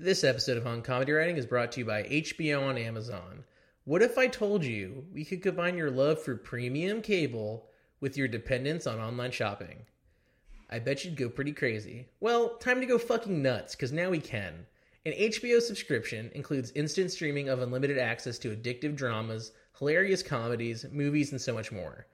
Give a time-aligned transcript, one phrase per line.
[0.00, 3.42] This episode of On Comedy Writing is brought to you by HBO on Amazon.
[3.84, 7.66] What if I told you we could combine your love for premium cable
[7.98, 9.86] with your dependence on online shopping?
[10.70, 12.06] I bet you'd go pretty crazy.
[12.20, 14.66] Well, time to go fucking nuts, because now we can.
[15.04, 21.32] An HBO subscription includes instant streaming of unlimited access to addictive dramas, hilarious comedies, movies,
[21.32, 22.06] and so much more.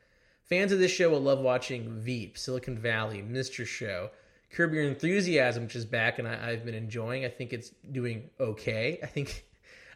[0.45, 3.67] Fans of this show will love watching Veep, Silicon Valley, Mr.
[3.67, 4.09] Show,
[4.55, 7.25] Curb Your Enthusiasm, which is back and I, I've been enjoying.
[7.25, 9.01] I think it's doing okay.
[9.03, 9.45] I think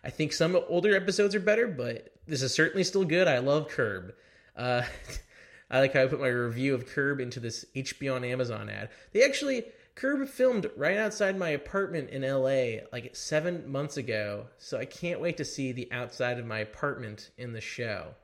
[0.04, 3.28] I think some older episodes are better, but this is certainly still good.
[3.28, 4.14] I love Curb.
[4.56, 4.82] Uh,
[5.70, 8.90] I like how I put my review of Curb into this HBO on Amazon ad.
[9.12, 14.78] They actually Curb filmed right outside my apartment in LA like seven months ago, so
[14.78, 18.14] I can't wait to see the outside of my apartment in the show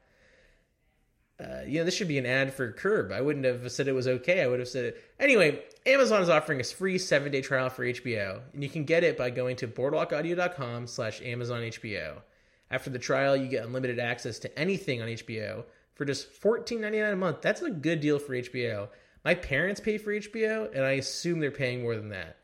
[1.45, 3.13] uh, you know, this should be an ad for Curb.
[3.13, 4.43] I wouldn't have said it was okay.
[4.43, 5.05] I would have said it.
[5.19, 9.05] Anyway, Amazon is offering a free seven day trial for HBO, and you can get
[9.05, 12.23] it by going to boardwalkaudio.com slash Amazon HBO.
[12.71, 17.17] After the trial, you get unlimited access to anything on HBO for just $14.99 a
[17.17, 17.43] month.
[17.43, 18.89] That's a good deal for HBO.
[19.25, 22.39] My parents pay for HBO, and I assume they're paying more than that.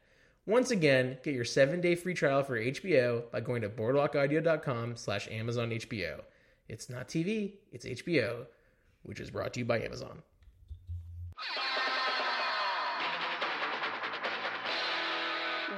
[0.46, 5.28] Once again, get your seven day free trial for HBO by going to boardwalkaudio.com slash
[5.30, 6.20] Amazon HBO.
[6.68, 8.46] It's not TV, it's HBO
[9.02, 10.22] which is brought to you by Amazon.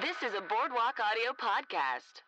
[0.01, 2.23] This is a Boardwalk Audio podcast.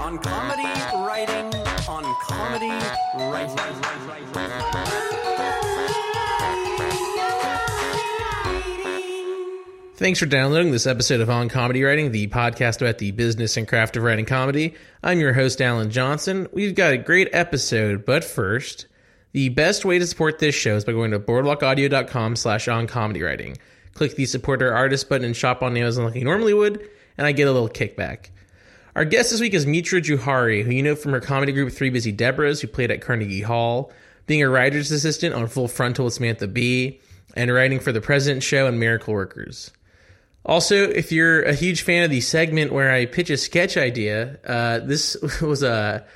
[0.00, 1.54] On comedy writing,
[1.88, 2.70] on comedy
[3.30, 3.60] writing.
[10.00, 13.68] Thanks for downloading this episode of On Comedy Writing, the podcast about the business and
[13.68, 14.74] craft of writing comedy.
[15.02, 16.48] I'm your host, Alan Johnson.
[16.54, 18.86] We've got a great episode, but first,
[19.32, 23.22] the best way to support this show is by going to boardwalkaudio.com slash on comedy
[23.22, 23.58] writing.
[23.92, 26.80] Click the support our artist button and shop on Amazon like you normally would,
[27.18, 28.30] and I get a little kickback.
[28.96, 31.90] Our guest this week is Mitra Jouhari, who you know from her comedy group Three
[31.90, 33.92] Busy Debras, who played at Carnegie Hall,
[34.26, 37.02] being a writer's assistant on Full Frontal with Samantha Bee,
[37.36, 39.72] and writing for The President Show and Miracle Workers.
[40.44, 44.38] Also, if you're a huge fan of the segment where I pitch a sketch idea,
[44.46, 46.06] uh, this was a,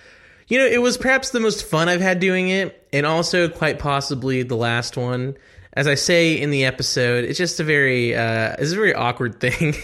[0.48, 3.78] you know, it was perhaps the most fun I've had doing it, and also quite
[3.78, 5.36] possibly the last one.
[5.76, 9.40] As I say in the episode, it's just a very, uh, it's a very awkward
[9.40, 9.74] thing.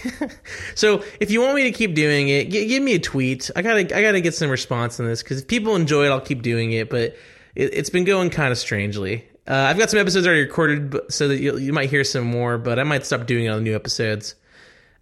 [0.77, 3.51] so if you want me to keep doing it, g- give me a tweet.
[3.57, 6.21] I gotta, I gotta get some response on this because if people enjoy it, I'll
[6.21, 6.89] keep doing it.
[6.89, 7.17] But
[7.57, 9.29] it, has been going kind of strangely.
[9.51, 12.57] Uh, I've got some episodes already recorded, so that you, you, might hear some more,
[12.57, 14.37] but I might stop doing it on new episodes.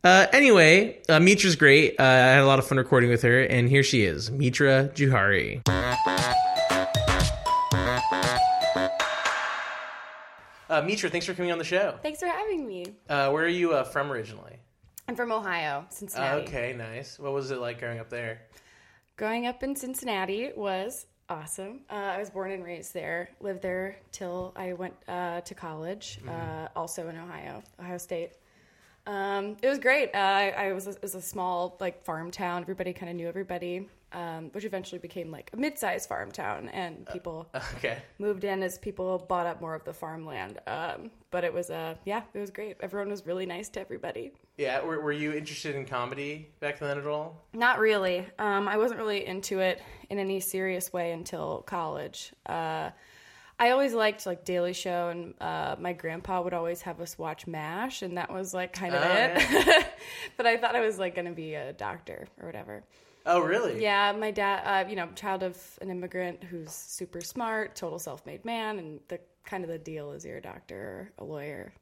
[0.02, 2.00] Uh, anyway, uh, Mitra's great.
[2.00, 4.88] Uh, I had a lot of fun recording with her, and here she is, Mitra
[4.94, 5.60] Jouhari.
[10.70, 11.98] Uh, Mitra, thanks for coming on the show.
[12.02, 12.86] Thanks for having me.
[13.06, 14.56] Uh, where are you uh, from originally?
[15.08, 16.46] I'm from Ohio, Cincinnati.
[16.46, 17.18] okay, nice.
[17.18, 18.40] What was it like growing up there?
[19.18, 21.80] Growing up in Cincinnati was awesome.
[21.90, 23.30] Uh, I was born and raised there.
[23.40, 26.28] Lived there till I went uh, to college, mm-hmm.
[26.30, 28.32] uh, also in Ohio, Ohio State.
[29.06, 30.14] Um, it was great.
[30.14, 32.62] Uh, I, I was, a, it was a small like farm town.
[32.62, 37.06] Everybody kind of knew everybody um, which eventually became like a mid-sized farm town, and
[37.08, 37.98] uh, people uh, okay.
[38.18, 40.58] moved in as people bought up more of the farmland.
[40.66, 42.76] Um, but it was, uh, yeah, it was great.
[42.80, 44.32] Everyone was really nice to everybody.
[44.56, 47.44] Yeah, were, were you interested in comedy back then at all?
[47.52, 48.26] Not really.
[48.38, 52.32] Um, I wasn't really into it in any serious way until college.
[52.46, 52.90] Uh,
[53.60, 57.46] I always liked like Daily Show, and uh, my grandpa would always have us watch
[57.46, 59.66] MASH, and that was like kind of oh, it.
[59.66, 59.84] Yeah.
[60.36, 62.84] but I thought I was like going to be a doctor or whatever.
[63.28, 63.82] Oh, really?
[63.82, 68.44] Yeah, my dad, uh, you know, child of an immigrant who's super smart, total self-made
[68.44, 71.72] man, and the kind of the deal is you're a doctor or a lawyer.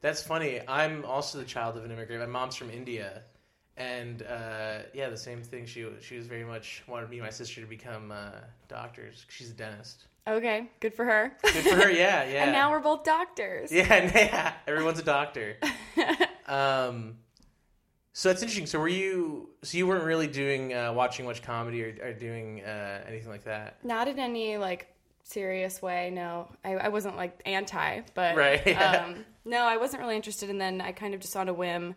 [0.00, 0.60] That's funny.
[0.66, 2.20] I'm also the child of an immigrant.
[2.20, 3.22] My mom's from India,
[3.76, 5.66] and uh, yeah, the same thing.
[5.66, 8.32] She she was very much wanted me and my sister to become uh,
[8.68, 9.24] doctors.
[9.28, 10.06] She's a dentist.
[10.26, 11.32] Okay, good for her.
[11.42, 11.90] Good for her.
[11.90, 12.44] Yeah, yeah.
[12.44, 13.72] and now we're both doctors.
[13.72, 14.52] Yeah, yeah.
[14.66, 15.56] Everyone's a doctor.
[16.46, 17.16] um,
[18.18, 18.66] so that's interesting.
[18.66, 19.48] So were you?
[19.62, 23.44] So you weren't really doing uh, watching much comedy or, or doing uh, anything like
[23.44, 23.76] that?
[23.84, 24.92] Not in any like
[25.22, 26.10] serious way.
[26.12, 28.60] No, I, I wasn't like anti, but right.
[28.66, 29.04] Yeah.
[29.06, 30.50] Um, no, I wasn't really interested.
[30.50, 31.94] And then I kind of just on a whim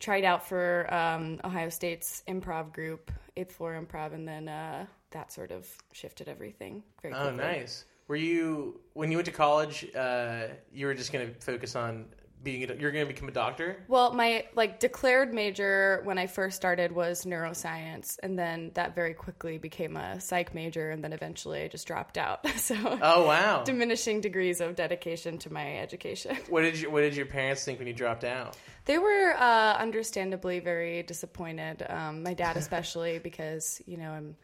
[0.00, 5.32] tried out for um, Ohio State's improv group, Eighth Floor Improv, and then uh, that
[5.32, 6.82] sort of shifted everything.
[7.00, 7.86] Very oh, nice.
[8.06, 9.86] Were you when you went to college?
[9.96, 12.04] Uh, you were just going to focus on
[12.44, 13.76] being a, you're going to become a doctor?
[13.88, 19.14] Well, my like declared major when I first started was neuroscience, and then that very
[19.14, 22.44] quickly became a psych major, and then eventually I just dropped out.
[22.64, 23.62] So Oh wow!
[23.64, 26.36] diminishing degrees of dedication to my education.
[26.48, 28.56] What did you What did your parents think when you dropped out?
[28.86, 31.84] They were uh, understandably very disappointed.
[31.88, 34.36] Um, my dad, especially, because you know I'm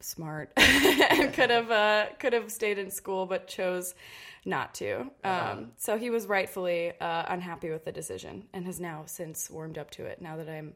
[0.00, 3.94] smart and could have uh, could have stayed in school, but chose
[4.44, 5.10] not to.
[5.22, 9.78] Um, so he was rightfully uh, unhappy with the decision, and has now since warmed
[9.78, 10.20] up to it.
[10.20, 10.74] Now that I'm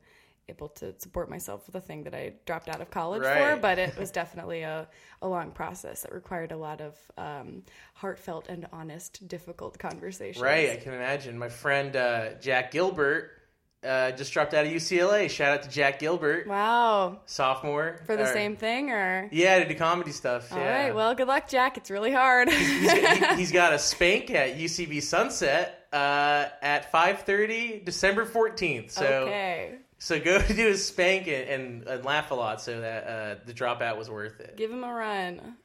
[0.49, 3.79] able to support myself with the thing that I dropped out of college for, but
[3.79, 4.89] it was definitely a,
[5.21, 7.63] a long process that required a lot of um,
[7.95, 10.43] heartfelt and honest, difficult conversations.
[10.43, 11.39] Right, I can imagine.
[11.39, 13.38] My friend uh, Jack Gilbert
[13.85, 15.31] uh, just dropped out of UCLA.
[15.31, 17.21] Shout out to Jack Gilbert, Wow.
[17.27, 20.53] sophomore For the Or- same thing, or Yeah, to do comedy stuff.
[20.53, 20.85] all yeah.
[20.87, 20.95] right.
[20.95, 21.77] Well, good luck, Jack.
[21.77, 22.49] It's really hard.
[22.51, 22.93] he's,
[23.37, 28.91] he's got a spank at UCB Sunset uh, at 5:30, December 14th.
[28.91, 33.05] So okay, so go do his spank and, and, and laugh a lot, so that
[33.07, 34.57] uh, the dropout was worth it.
[34.57, 35.57] give him a run.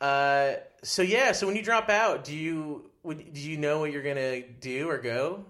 [0.00, 3.92] Uh, so yeah, so when you drop out, do you would, do you know what
[3.92, 5.44] you're gonna do or go?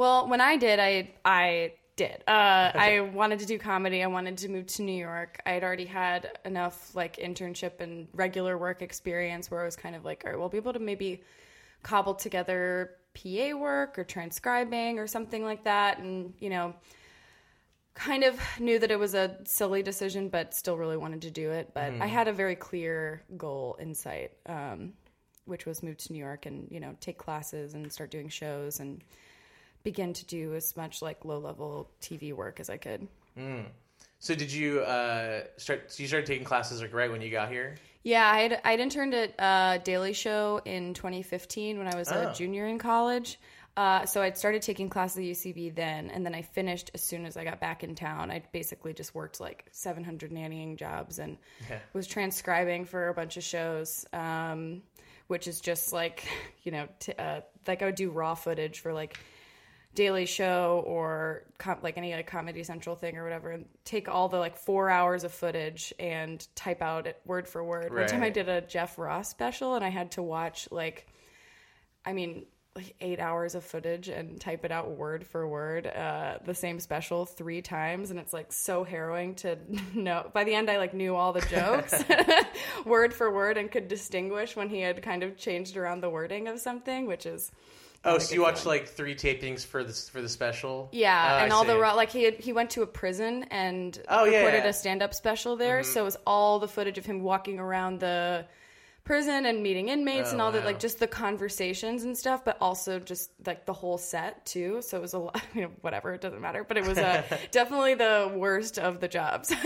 [0.00, 2.24] Well, when I did, I I did.
[2.26, 4.02] Uh, I wanted to do comedy.
[4.02, 5.42] I wanted to move to New York.
[5.44, 9.94] I had already had enough like internship and regular work experience where I was kind
[9.94, 11.22] of like, all right, we'll be able to maybe
[11.82, 16.74] cobble together PA work or transcribing or something like that, and you know.
[17.92, 21.50] Kind of knew that it was a silly decision, but still really wanted to do
[21.50, 21.72] it.
[21.74, 24.94] But I had a very clear goal in sight, um,
[25.44, 28.80] which was move to New York and you know take classes and start doing shows
[28.80, 29.02] and
[29.82, 33.08] begin to do as much like low level TV work as I could.
[34.18, 35.90] So did you uh, start?
[35.90, 37.76] So you started taking classes like right when you got here?
[38.02, 42.28] Yeah, I'd, I'd interned at uh, Daily Show in 2015 when I was Oh.
[42.30, 43.38] a junior in college.
[43.76, 47.24] Uh, so I'd started taking classes at UCB then, and then I finished as soon
[47.24, 48.30] as I got back in town.
[48.30, 51.38] I basically just worked like 700 nannying jobs and
[51.68, 51.78] Yeah.
[51.94, 54.82] was transcribing for a bunch of shows, um,
[55.28, 56.26] which is just like,
[56.62, 59.16] you know, t- uh, like I would do raw footage for like
[59.94, 64.28] Daily Show or com- like any like Comedy Central thing or whatever, and take all
[64.28, 67.92] the like four hours of footage and type out it word for word.
[67.92, 71.08] One time I did a Jeff Ross special and I had to watch like,
[72.04, 72.46] I mean,
[72.76, 76.78] like eight hours of footage and type it out word for word, uh, the same
[76.78, 79.58] special three times, and it's like so harrowing to
[79.94, 80.30] know.
[80.32, 81.94] By the end, I like knew all the jokes
[82.84, 86.46] word for word and could distinguish when he had kind of changed around the wording
[86.46, 87.50] of something, which is
[88.04, 90.88] Oh, so you watched like three tapings for the for the special?
[90.92, 91.78] Yeah, Oh, and I all the see.
[91.78, 94.70] raw like he had, he went to a prison and Oh, yeah, recorded yeah.
[94.70, 95.80] a stand up special there.
[95.82, 95.92] Mm-hmm.
[95.92, 98.46] So it was all the footage of him walking around the
[99.04, 102.56] prison and meeting inmates Oh, and all that, like just the conversations and stuff, but
[102.60, 104.80] also just like the whole set too.
[104.82, 106.64] So it was a lot, you know, whatever, it doesn't matter.
[106.64, 109.52] But it was uh, definitely the worst of the jobs.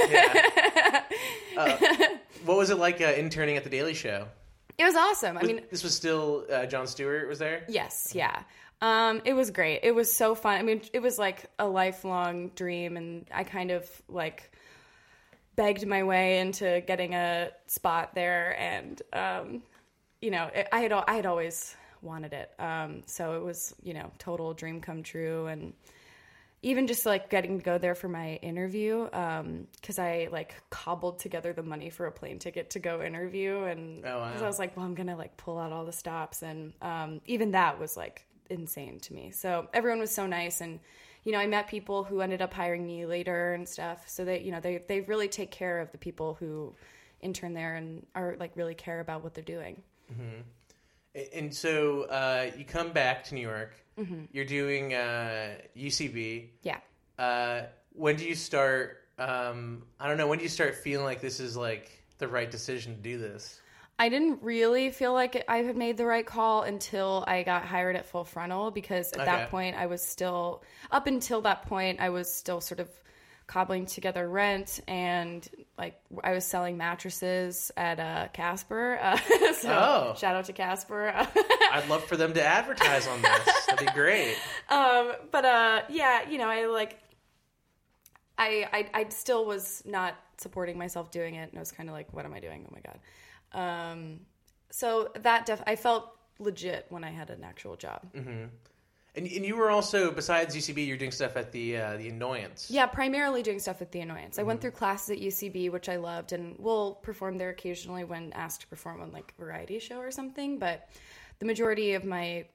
[2.45, 4.27] What was it like uh, interning at the Daily Show?
[4.77, 5.39] It was awesome.
[5.39, 7.65] I mean, this was still uh, Jon Stewart was there.
[7.69, 8.43] Yes, yeah.
[8.81, 9.81] Um, it was great.
[9.83, 10.59] It was so fun.
[10.59, 14.51] I mean, it was like a lifelong dream, and I kind of like
[15.57, 19.63] begged my way into getting a spot there, and um,
[20.21, 22.51] you know, it, I had I had always wanted it.
[22.59, 25.73] Um, so it was you know total dream come true, and
[26.65, 31.53] even just like getting to go there for my interview because I like cobbled together
[31.53, 34.33] the money for a plane ticket to go interview, and Oh, wow.
[34.35, 37.51] I was like, well, I'm gonna like pull out all the stops, and um, even
[37.53, 39.31] that was like insane to me.
[39.31, 40.81] So everyone was so nice, and
[41.23, 44.09] you know, I met people who ended up hiring me later and stuff.
[44.09, 46.75] So that you know, they they really take care of the people who
[47.21, 49.83] intern there and are like really care about what they're doing.
[51.33, 53.75] And so uh, you come back to New York.
[53.99, 54.25] Mm-hmm.
[54.33, 56.49] You're doing uh, UCB.
[56.63, 56.79] Yeah.
[57.19, 58.99] Uh, when do you start?
[59.19, 60.27] Um, I don't know.
[60.27, 63.61] When do you start feeling like this is like the right decision to do this?
[63.97, 67.95] I didn't really feel like I had made the right call until I got hired
[67.95, 69.25] at Full Frontal because at Okay.
[69.27, 72.89] that point I was still up until that point I was still sort of
[73.47, 75.47] cobbling together rent and
[75.77, 78.99] like I was selling mattresses at uh, Casper.
[79.01, 79.17] Uh,
[79.55, 80.15] so Oh.
[80.17, 81.13] shout out to Casper.
[81.73, 83.67] I'd love for them to advertise on this.
[83.67, 84.37] That'd be great.
[84.71, 86.99] um, but uh, yeah, you know, I like,
[88.39, 91.95] I, I, I still was not supporting myself doing it, and I was kind of
[91.95, 92.67] like, what am I doing?
[92.69, 93.91] Oh my god.
[93.93, 94.21] Um,
[94.71, 96.11] so that def- I felt
[96.41, 98.01] legit when I had an actual job.
[99.17, 102.69] And, and you were also besides UCB, you're doing stuff at the uh, the Annoyance.
[102.69, 104.39] Yeah, primarily doing stuff at the Annoyance.
[104.39, 108.33] I went through classes at UCB, which I loved, and will perform there occasionally when
[108.33, 110.59] asked to perform on like a variety show or something.
[110.59, 110.89] But
[111.39, 112.47] the majority of my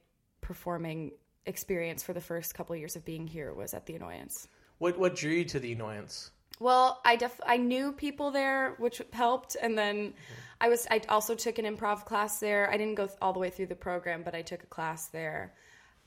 [0.42, 1.12] performing
[1.46, 4.46] experience for the first couple years of being here was at the Annoyance.
[4.80, 6.30] What what drew you to the annoyance?
[6.58, 10.14] Well, I def I knew people there, which helped, and then
[10.60, 12.70] I was I also took an improv class there.
[12.70, 15.54] I didn't go all the way through the program, but I took a class there.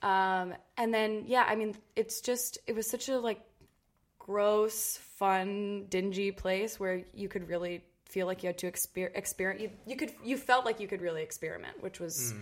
[0.04, 3.42] Um, and then yeah, I mean, it's just it was such a like
[4.20, 9.62] gross, fun, dingy place where you could really feel like you had to exper- experiment.
[9.62, 12.34] You, you could you felt like you could really experiment, which was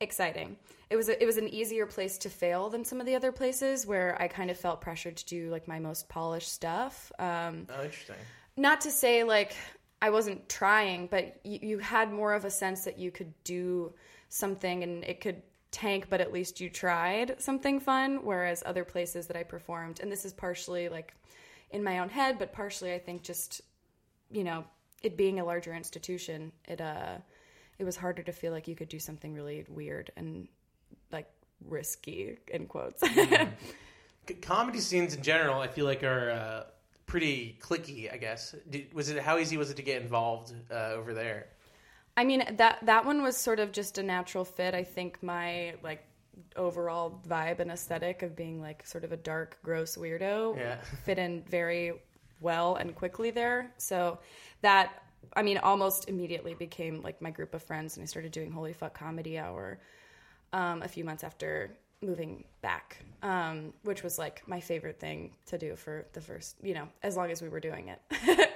[0.00, 0.56] exciting.
[0.90, 3.32] It was a, it was an easier place to fail than some of the other
[3.32, 7.10] places where I kind of felt pressured to do like my most polished stuff.
[7.18, 8.16] Um, Oh, interesting.
[8.56, 9.56] not to say like
[10.02, 13.92] I wasn't trying, but you, you had more of a sense that you could do
[14.28, 18.20] something and it could tank, but at least you tried something fun.
[18.24, 21.14] Whereas other places that I performed, and this is partially like
[21.70, 23.60] in my own head, but partially I think just
[24.30, 24.64] you know
[25.02, 27.16] it being a larger institution, it uh
[27.78, 30.48] it was harder to feel like you could do something really weird and
[31.12, 31.28] like
[31.64, 33.02] risky in quotes.
[34.28, 36.62] C- comedy scenes in general, I feel like are uh,
[37.06, 38.12] pretty cliquey.
[38.12, 38.54] I guess.
[38.68, 41.48] Did, was it how easy was it to get involved uh, over there?
[42.16, 44.74] I mean that that one was sort of just a natural fit.
[44.74, 46.04] I think my like
[46.56, 50.76] overall vibe and aesthetic of being like sort of a dark, gross weirdo Yeah.
[51.04, 51.92] fit in very
[52.40, 53.70] well and quickly there.
[53.78, 54.18] So
[54.62, 55.02] that
[55.34, 58.72] I mean almost immediately became like my group of friends and I started doing Holy
[58.72, 59.78] Fuck Comedy Hour
[60.52, 65.58] um, a few months after moving back, um, which was like my favorite thing to
[65.58, 68.50] do for the first, you know, as long as we were doing it.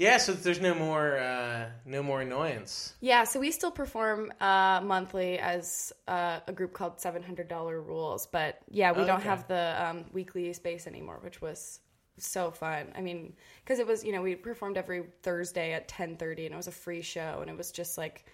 [0.00, 2.94] Yeah, so there's no more uh, no more annoyance.
[3.00, 7.80] Yeah, so we still perform uh, monthly as uh, a group called Seven Hundred Dollar
[7.80, 9.28] Rules, but yeah, we Oh, don't okay.
[9.28, 11.80] have the um, weekly space anymore, which was
[12.16, 12.86] so fun.
[12.96, 16.54] I mean, because it was you know we performed every Thursday at ten thirty, and
[16.54, 18.24] it was a free show, and it was just like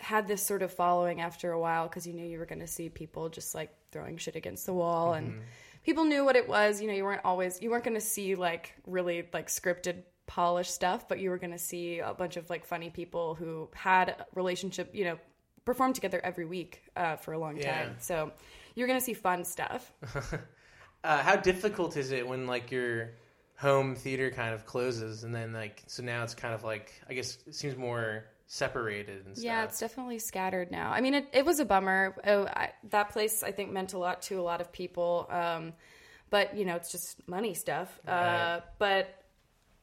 [0.00, 2.66] had this sort of following after a while because you knew you were going to
[2.68, 5.26] see people just like throwing shit against the wall Mm-hmm.
[5.26, 5.42] and
[5.84, 8.34] people knew what it was you know you weren't always you weren't going to see
[8.36, 12.48] like really like scripted polished stuff but you were going to see a bunch of
[12.50, 15.18] like funny people who had relationship you know
[15.64, 17.86] performed together every week uh, for a long Yeah.
[17.86, 18.30] time so
[18.76, 19.92] you're going to see fun stuff
[21.04, 23.10] Uh, how difficult is it when like your
[23.56, 27.14] home theater kind of closes and then like so now it's kind of like I
[27.14, 29.44] guess it seems more separated and stuff.
[29.44, 30.90] Yeah, it's definitely scattered now.
[30.90, 32.16] I mean, it, it was a bummer.
[32.26, 35.28] Oh, I, that place, I think, meant a lot to a lot of people.
[35.30, 35.74] Um,
[36.30, 38.00] but, you know, it's just money stuff.
[38.08, 39.08] Uh, but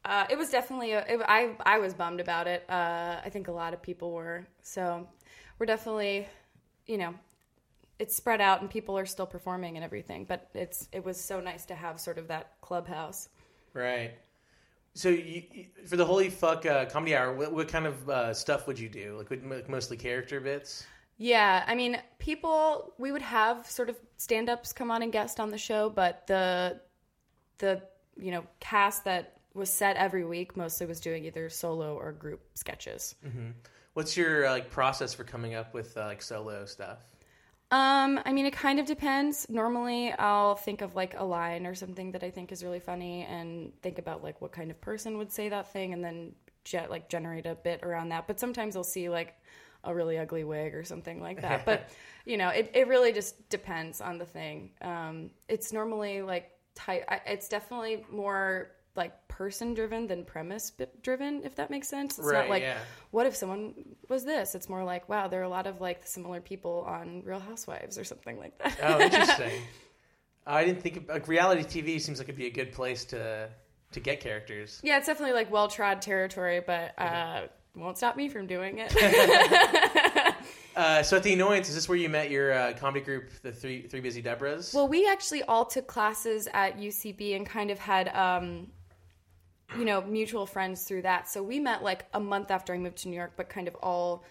[0.06, 2.64] uh, it was definitely, a, it, I, I was bummed about it.
[2.70, 4.46] Uh, I think a lot of people were.
[4.62, 5.08] So
[5.60, 6.28] we're definitely,
[6.86, 7.14] you know,
[8.00, 10.26] it's spread out and people are still performing and everything.
[10.26, 13.30] But it's it was so nice to have sort of that clubhouse.
[13.74, 14.14] right.
[14.98, 15.44] So you,
[15.86, 18.88] for the holy fuck uh, comedy hour, what, what kind of uh, stuff would you
[18.88, 19.16] do?
[19.18, 20.88] Like, would, like mostly character bits?
[21.18, 25.50] Yeah, I mean, people we would have sort of stand-ups come on and guest on
[25.50, 26.82] the show, but the
[27.58, 27.82] the
[28.18, 32.42] you know cast that was set every week mostly was doing either solo or group
[32.56, 33.16] sketches.
[33.94, 37.06] What's your uh, like process for coming up with uh, like solo stuff?
[37.72, 39.48] Um, I mean, it kind of depends.
[39.50, 43.24] Normally, I'll think of like a line or something that I think is really funny,
[43.24, 46.34] and think about like what kind of person would say that thing, and then
[46.66, 48.28] ge- like generate a bit around that.
[48.28, 49.36] But sometimes I'll see like
[49.84, 51.66] a really ugly wig or something like that.
[51.66, 51.90] but
[52.26, 54.72] you know, it it really just depends on the thing.
[54.82, 57.06] Um, it's normally like type.
[57.26, 60.72] It's definitely more like person driven than premise
[61.02, 62.78] driven if that makes sense it's Right, not like yeah.
[63.12, 63.74] what if someone
[64.08, 67.22] was this it's more like wow there are a lot of like similar people on
[67.26, 69.52] real housewives or something like that Oh, interesting.
[70.48, 73.50] I didn't think of, like reality TV seems like it'd be a good place to
[73.92, 74.80] to get characters.
[74.84, 77.42] yeah it's definitely like well trod territory but uh
[77.76, 78.94] won't stop me from doing it
[80.76, 83.52] Uh, so at the annoyance, is this where you met your uh, comedy group, the
[83.54, 84.74] three three busy Debras?
[84.74, 88.68] well we actually all took classes at ucb and kind of had um
[89.78, 91.28] you know mutual friends through that.
[91.28, 93.76] So we met like a month after i moved to new york but kind of
[93.76, 94.24] all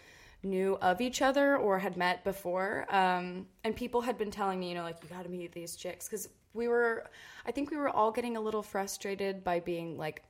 [0.42, 2.86] knew of each other or had met before.
[2.90, 5.76] Um, and people had been telling me you know like you got to meet these
[5.76, 6.06] chicks.
[6.06, 7.04] Because we were
[7.46, 10.22] i think we were all getting a little frustrated by being like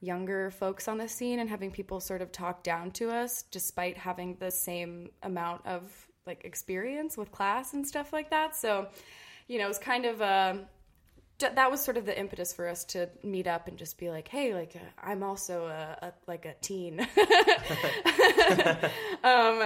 [0.00, 3.96] younger folks on the scene and having people sort of talk down to us despite
[3.96, 5.82] having the same amount of
[6.26, 8.56] like experience with class and stuff like that.
[8.56, 8.88] So
[9.48, 10.64] you know it was kind of a, d-
[11.38, 14.28] that was sort of the impetus for us to meet up and just be like,
[14.28, 17.00] hey, like uh, I'm also a, a like a teen,
[19.24, 19.24] um,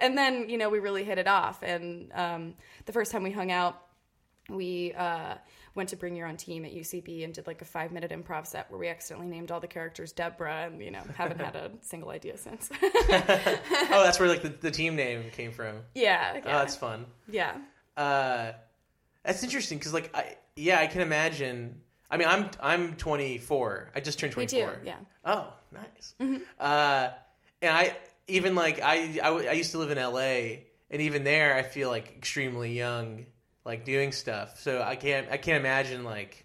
[0.00, 1.62] and then you know we really hit it off.
[1.62, 2.54] And um,
[2.86, 3.80] the first time we hung out,
[4.48, 5.34] we uh,
[5.74, 8.46] went to Bring Your Own Team at UCB and did like a five minute improv
[8.46, 11.70] set where we accidentally named all the characters Deborah, and you know haven't had a
[11.82, 12.68] single idea since.
[12.80, 15.76] oh, that's where like the, the team name came from.
[15.94, 17.06] yeah, Oh, that's fun.
[17.30, 17.56] yeah.
[17.96, 18.52] Uh,
[19.24, 21.80] That's interesting because, like, I yeah, I can imagine.
[22.10, 23.92] I mean, I'm I'm 24.
[23.94, 24.74] I just turned Me 24.
[24.76, 24.96] too, yeah.
[25.24, 26.14] Oh, nice.
[26.58, 27.10] Uh,
[27.62, 27.96] and I
[28.26, 32.08] even like I I used to live in LA, and even there, I feel like
[32.16, 33.26] extremely young,
[33.64, 34.60] like doing stuff.
[34.60, 36.44] So I can't I can't imagine like.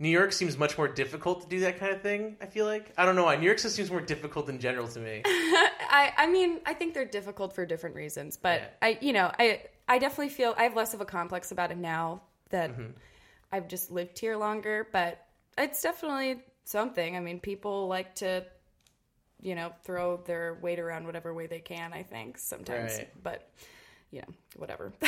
[0.00, 2.36] New York seems much more difficult to do that kind of thing.
[2.40, 4.86] I feel like I don't know why New York just seems more difficult in general
[4.86, 5.22] to me.
[5.26, 8.68] I, I mean, I think they're difficult for different reasons, but Yeah.
[8.80, 11.78] I, you know, I, I definitely feel I have less of a complex about it
[11.78, 12.90] now that Mm-hmm.
[13.50, 14.86] I've just lived here longer.
[14.92, 15.24] But
[15.56, 17.16] it's definitely something.
[17.16, 18.44] I mean, people like to,
[19.40, 21.92] you know, throw their weight around whatever way they can.
[21.92, 23.22] I think sometimes, Right.
[23.22, 23.48] but
[24.10, 24.92] you know, whatever.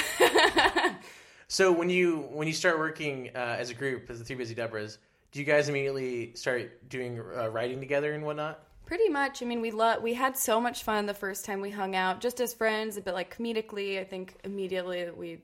[1.48, 4.54] So when you when you start working uh, as a group as the Three Busy
[4.54, 4.98] Debras,
[5.32, 8.62] do you guys immediately start doing uh, writing together and whatnot?
[8.86, 9.42] Pretty much.
[9.42, 12.20] I mean, we lo- we had so much fun the first time we hung out,
[12.20, 13.98] just as friends, but like comedically.
[13.98, 15.38] I think immediately we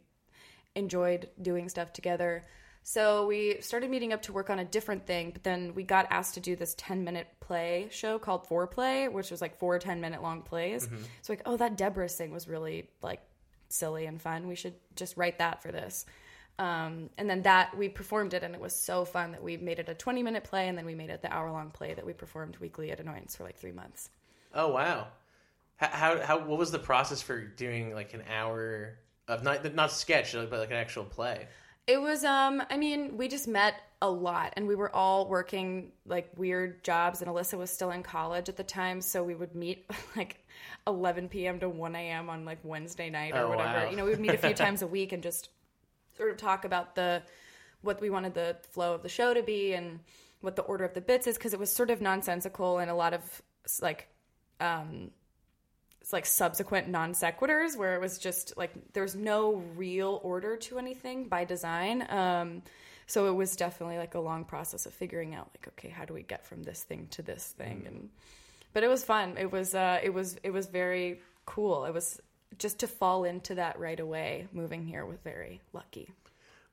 [0.76, 2.45] enjoyed doing stuff together.
[2.85, 6.06] So we started meeting up to work on a different thing, but then we got
[6.11, 10.00] asked to do this 10 minute play show called Foreplay, which was like four 10
[10.00, 10.85] minute long plays.
[11.23, 13.21] So like, oh, that Deborah thing was really like
[13.68, 14.47] silly and fun.
[14.47, 16.06] We should just write that for this.
[16.59, 19.78] Um, and then that we performed it, and it was so fun that we made
[19.78, 22.06] it a 20 minute play, and then we made it the hour long play that
[22.06, 24.09] we performed weekly at Annoyance for like three months.
[24.54, 25.09] Oh wow!
[25.76, 28.97] How, how how what was the process for doing like an hour
[29.28, 31.49] of not not sketch but like an actual play?
[31.87, 35.92] It was, um, I mean, we just met a lot, and we were all working
[36.04, 39.54] like weird jobs, and Alyssa was still in college at the time, so we would
[39.54, 40.45] meet like
[40.88, 41.61] 11 p.m.
[41.61, 42.28] to 1 a.m.
[42.28, 43.85] on like Wednesday night or Oh, whatever.
[43.85, 43.90] wow.
[43.90, 45.50] You know, we would meet a few times a week and just
[46.16, 47.23] sort of talk about the
[47.83, 50.00] what we wanted the flow of the show to be and
[50.40, 52.95] what the order of the bits is because it was sort of nonsensical and a
[52.95, 53.42] lot of
[53.80, 54.09] like
[54.61, 55.11] um
[56.12, 61.28] like subsequent non sequiturs where it was just like there's no real order to anything
[61.28, 62.06] by design.
[62.10, 62.62] Um
[63.08, 66.14] so it was definitely like a long process of figuring out like okay how do
[66.14, 67.84] we get from this thing to this thing?
[67.86, 68.10] And
[68.72, 69.36] but it was fun.
[69.38, 71.84] It was uh it was it was very cool.
[71.84, 72.20] It was
[72.58, 76.10] just to fall into that right away moving here was very lucky.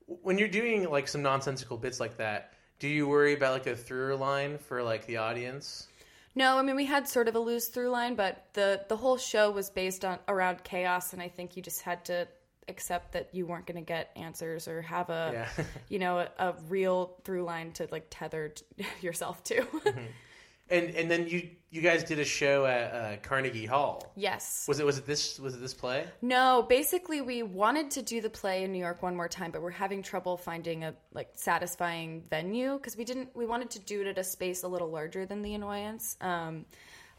[0.06, 3.76] When you're doing like some nonsensical bits like that, do you worry about like a
[3.76, 5.88] through line for like the audience?
[6.36, 9.18] No, I mean we had sort of a loose through line, but the the whole
[9.18, 12.28] show was based on around chaos, and I think you just had to
[12.70, 15.66] accept that you weren't going to get answers or have a Yeah.
[15.90, 19.62] you know a, a real through line to like tether t- yourself to.
[19.62, 20.06] Mm-hmm.
[20.70, 24.14] And and then you you guys did a show at uh, Carnegie Hall.
[24.16, 24.66] yes.
[24.68, 26.06] Was it was it this was it this play?
[26.22, 29.62] No, basically we wanted to do the play in New York one more time, but
[29.62, 34.02] we're having trouble finding a like satisfying venue because we didn't we wanted to do
[34.02, 36.16] it at a space a little larger than the annoyance.
[36.22, 36.66] Um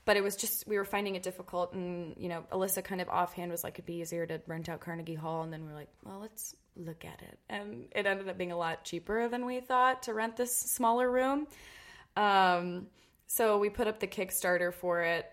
[0.04, 3.08] but it was just we were finding it difficult and you know, Alyssa kind of
[3.08, 5.76] offhand was like it'd be easier to rent out Carnegie Hall and then we are
[5.76, 7.38] like, well, let's look at it.
[7.48, 11.10] And it ended up being a lot cheaper than we thought to rent this smaller
[11.10, 11.48] room.
[12.16, 12.86] Um
[13.26, 15.26] so we put up the Kickstarter for it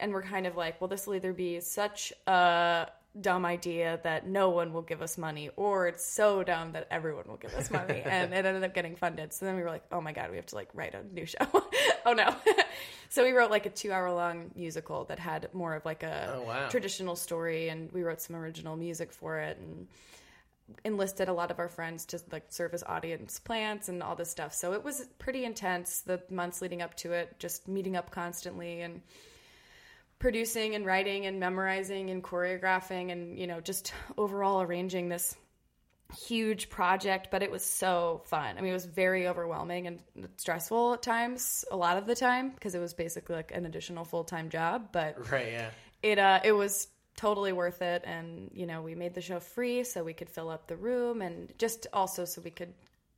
[0.00, 2.86] and we're kind of like, well, this will either be such a
[3.20, 7.24] dumb idea that no one will give us money, or it's so dumb that everyone
[7.26, 8.00] will give us money.
[8.04, 9.32] and it ended up getting funded.
[9.32, 11.26] So then we were like, oh my God, we have to like write a new
[11.26, 11.38] show.
[12.06, 12.32] oh no.
[13.08, 16.34] so we wrote like a two hour long musical that had more of like a
[16.36, 16.68] Oh, wow.
[16.68, 19.58] traditional story, and we wrote some original music for it.
[19.58, 19.88] And
[20.84, 24.30] enlisted a lot of our friends to like serve as audience plants and all this
[24.30, 24.54] stuff.
[24.54, 28.80] So it was pretty intense the months leading up to it, just meeting up constantly
[28.82, 29.02] and
[30.18, 35.36] producing and writing and memorizing and choreographing and you know just overall arranging this
[36.26, 40.00] huge project but it was so fun i mean it was very overwhelming and
[40.36, 44.04] stressful at times a lot of the time because it was basically like an additional
[44.04, 45.70] full-time job but Right, yeah.
[46.02, 48.02] it uh it was totally worth it.
[48.06, 51.20] And you know we made the show free so we could fill up the room
[51.20, 52.72] and just also so we could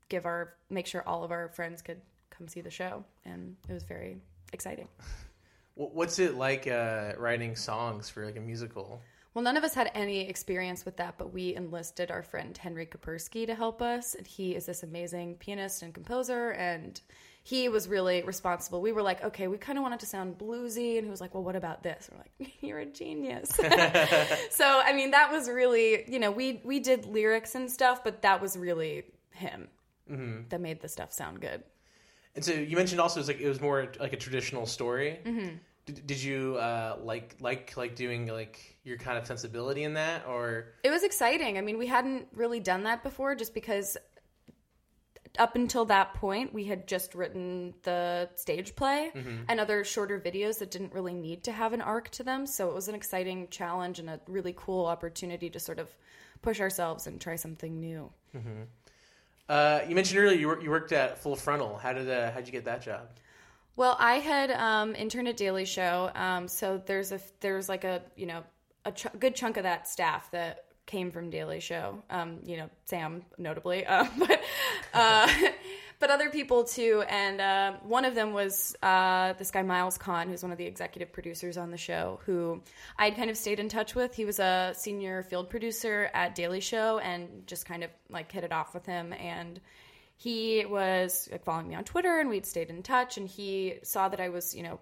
[0.08, 3.04] give our make sure all of our friends could come see the show.
[3.24, 4.16] And it was very
[4.52, 4.88] exciting.
[5.74, 9.00] What's it like uh, writing songs for like a musical?
[9.32, 12.84] well none of us had any experience with that but we enlisted our friend henry
[12.84, 14.14] kapersky to help us.
[14.14, 16.50] And he is this amazing pianist and composer.
[16.52, 17.00] And
[17.42, 18.80] he was really responsible.
[18.80, 20.96] We were like okay we kind of wanted to sound bluesy.
[20.96, 22.10] And he was like well what about this?
[22.10, 23.58] We're like you're a genius.
[24.50, 28.22] So i mean that was really you know we we did lyrics and stuff but
[28.22, 29.68] that was really him
[30.48, 31.62] that made the stuff sound good.
[32.34, 35.18] And so you mentioned also it was like it was more like a traditional story.
[35.24, 35.56] Mm-hmm.
[35.86, 40.26] Did, did you uh, like like like doing like your kind of sensibility in that,
[40.26, 40.74] or?
[40.84, 41.58] It was exciting.
[41.58, 43.96] I mean, we hadn't really done that before just because
[45.38, 49.10] up until that point, we had just written the stage play
[49.48, 52.46] and other shorter videos that didn't really need to have an arc to them.
[52.46, 55.94] So it was an exciting challenge and a really cool opportunity to sort of
[56.42, 58.10] push ourselves and try something new.
[59.48, 61.76] Uh, you mentioned earlier you, wor- you worked at Full Frontal.
[61.76, 63.10] How did uh, how'd you get that job?
[63.76, 68.02] Well, I had um, interned at Daily Show, um, so there's a there's like a
[68.16, 68.42] you know
[68.84, 72.02] a ch- good chunk of that staff that came from Daily Show.
[72.10, 74.42] Um, you know, Sam notably, uh, but
[74.92, 75.28] uh,
[76.00, 77.04] but other people too.
[77.08, 80.66] And uh, one of them was uh, this guy Miles Kahn, who's one of the
[80.66, 82.60] executive producers on the show, who
[82.98, 84.14] I had kind of stayed in touch with.
[84.14, 88.44] He was a senior field producer at Daily Show, and just kind of like hit
[88.44, 89.60] it off with him and
[90.16, 94.06] he was like, following me on Twitter and we'd stayed in touch and he saw
[94.10, 94.78] that I was, you know,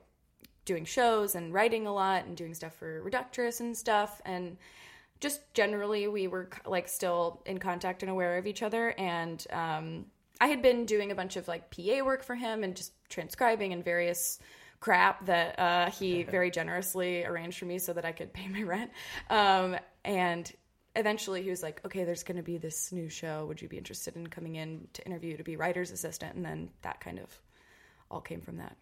[0.65, 4.57] doing shows and writing a lot and doing stuff for Reductress and stuff and
[5.21, 10.05] just generally we were like still in contact and aware of each other and um,
[10.41, 13.73] I had been doing a bunch of like PA work for him and just transcribing
[13.73, 14.39] and various
[14.81, 18.63] crap that uh, he very generously arranged for me so that I could pay my
[18.63, 18.91] rent.
[19.31, 20.51] Um, and
[20.95, 23.47] eventually he was like, okay, there's going to be this new show.
[23.47, 26.37] Would you be interested in coming in to interview to be writer's assistant?
[26.37, 27.37] And then that kind of
[28.11, 28.77] all came from that.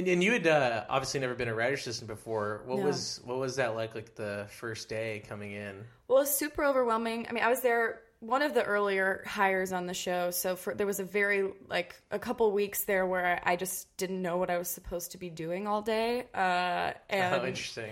[0.00, 2.62] And, and you had uh, obviously never been a writer's assistant before.
[2.64, 2.86] What No.
[2.86, 3.94] was what was that like?
[3.94, 5.84] Like the first day coming in?
[6.08, 7.26] Well, it was super overwhelming.
[7.28, 10.74] I mean, I was there one of the earlier hires on the show, so for
[10.74, 14.48] there was a very like a couple weeks there where I just didn't know what
[14.48, 17.90] I was supposed to be doing all day, uh, and oh, interesting.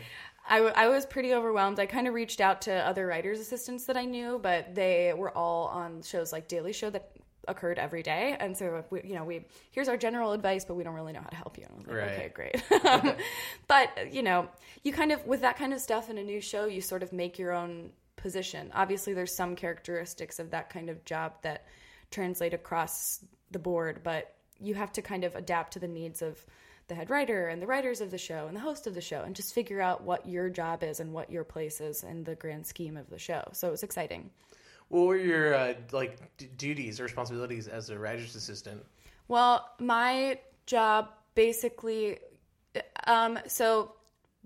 [0.49, 1.79] I, I was pretty overwhelmed.
[1.79, 5.31] I kind of reached out to other writers' assistants that I knew, but they were
[5.37, 7.11] all on shows like Daily Show that
[7.49, 10.85] occurred every day, and so we, you know, we here's our general advice, but we
[10.85, 11.65] don't really know how to help you.
[11.65, 12.53] And I was like, Right.
[12.71, 13.17] okay, great.
[13.69, 14.49] but you know,
[14.85, 17.13] you kind of with that kind of stuff in a new show, you sort of
[17.13, 18.71] make your own position.
[18.75, 21.65] Obviously, there's some characteristics of that kind of job that
[22.11, 26.45] translate across the board, but you have to kind of adapt to the needs of
[26.89, 29.21] the head writer and the writers of the show and the host of the show
[29.23, 32.35] and just figure out what your job is and what your place is in the
[32.35, 33.47] grand scheme of the show.
[33.53, 34.31] So it was exciting.
[34.89, 38.85] What were your uh, like d- duties or responsibilities as a writer's assistant?
[39.29, 42.19] Well, my job basically,
[43.07, 43.93] um, so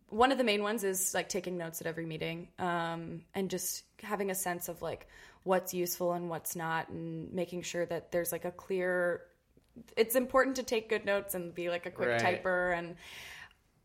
[0.09, 3.85] one of the main ones is like taking notes at every meeting um, and just
[4.03, 5.09] having a sense of like
[5.45, 9.23] what's useful and what's not, and making sure that there's like a clear.
[9.97, 12.45] It's important to take good notes and be like a quick Right.
[12.45, 12.97] typer and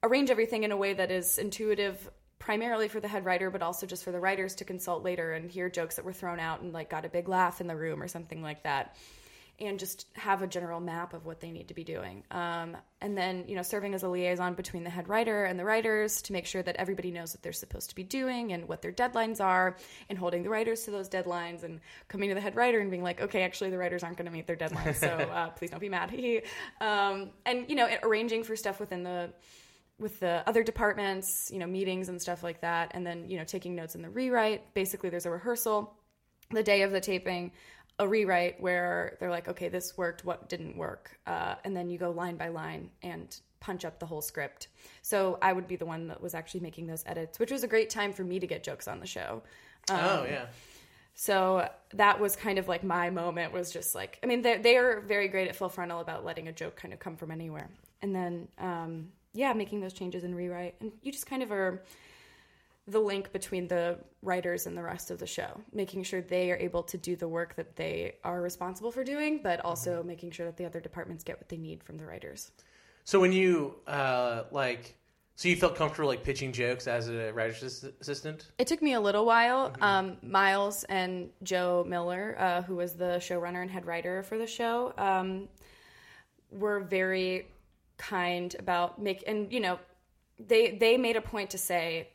[0.04, 3.86] arrange everything in a way that is intuitive primarily for the head writer but also
[3.86, 6.74] just for the writers to consult later and hear jokes that were thrown out and
[6.74, 8.96] like got a big laugh in the room or something like that.
[9.60, 12.24] And just have a general map of what they need to be doing.
[12.30, 15.66] Um, and then you know serving as a liaison between the head writer and the
[15.66, 18.84] writers to make sure that everybody knows what they're supposed to be doing and what
[18.84, 19.76] their deadlines are
[20.10, 23.02] and holding the writers to those deadlines and coming to the head writer and being
[23.02, 25.80] like okay actually the writers aren't going to meet their deadlines so uh, please don't
[25.80, 26.14] be mad.
[26.80, 29.32] Um, and you know arranging for stuff within the
[30.00, 33.44] with the other departments, you know, meetings and stuff like that, and then you know
[33.44, 34.74] taking notes in the rewrite.
[34.74, 35.94] Basically, there's a rehearsal
[36.52, 37.52] the day of the taping,
[38.00, 41.98] a rewrite where they're like, okay, this worked, what didn't work, uh, and then you
[41.98, 44.68] go line by line and punch up the whole script.
[45.02, 47.68] So I would be the one that was actually making those edits, which was a
[47.68, 49.42] great time for me to get jokes on the show.
[49.90, 50.46] oh yeah.
[51.20, 54.78] So that was kind of like my moment was just like, I mean, they, they
[54.78, 57.72] are very great at full frontal about letting a joke kind of come from anywhere.
[58.04, 60.76] And then, um, yeah, making those changes and rewrite.
[60.82, 61.84] And you just kind of are
[62.88, 66.58] the link between the writers and the rest of the show, making sure they are
[66.58, 70.46] able to do the work that they are responsible for doing, but also making sure
[70.48, 72.52] that the other departments get what they need from the writers.
[73.04, 74.96] So when you uh, like,
[75.36, 78.48] so you felt comfortable like pitching jokes as a writer's assistant?
[78.58, 79.72] It took me a little while.
[79.82, 84.48] Um, Miles and Jo Miller, uh, who was the showrunner and head writer for the
[84.48, 85.48] show, um,
[86.50, 87.48] were very
[87.98, 89.80] kind about make and you know
[90.40, 92.08] they they made a point to say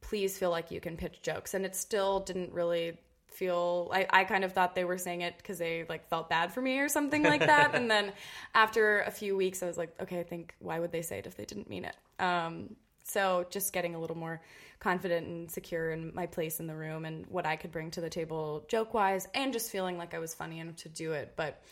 [0.00, 1.54] please feel like you can pitch jokes.
[1.54, 2.98] And it still didn't really
[3.28, 6.52] feel I, I kind of thought they were saying it because they like felt bad
[6.52, 7.74] for me or something like that.
[7.80, 8.12] And then
[8.54, 11.26] after a few weeks i was like okay i think why would they say it
[11.26, 11.96] if they didn't mean it?
[12.18, 12.74] Um,
[13.04, 14.40] so just getting a little more
[14.80, 18.00] confident and secure in my place in the room and what i could bring to
[18.00, 21.34] the table joke wise and just feeling like i was funny enough to do it.
[21.36, 21.62] But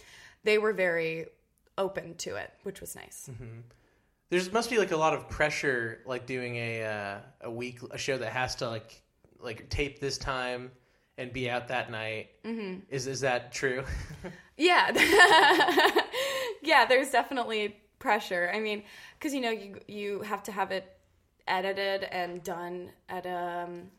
[0.44, 1.26] they were very
[1.78, 3.30] open to it which was nice
[4.30, 7.96] There's must be like a lot of pressure, like doing a uh, a week a
[7.96, 9.00] show that has to like
[9.40, 10.70] like tape this time
[11.16, 12.28] and be out that night.
[12.44, 12.80] Mm-hmm.
[12.90, 13.84] Is is that true?
[14.60, 14.90] Yeah.
[16.62, 18.50] yeah, there's definitely pressure.
[18.52, 18.82] I mean,
[19.20, 20.84] cuz you know you you have to have it
[21.46, 23.90] edited and done at um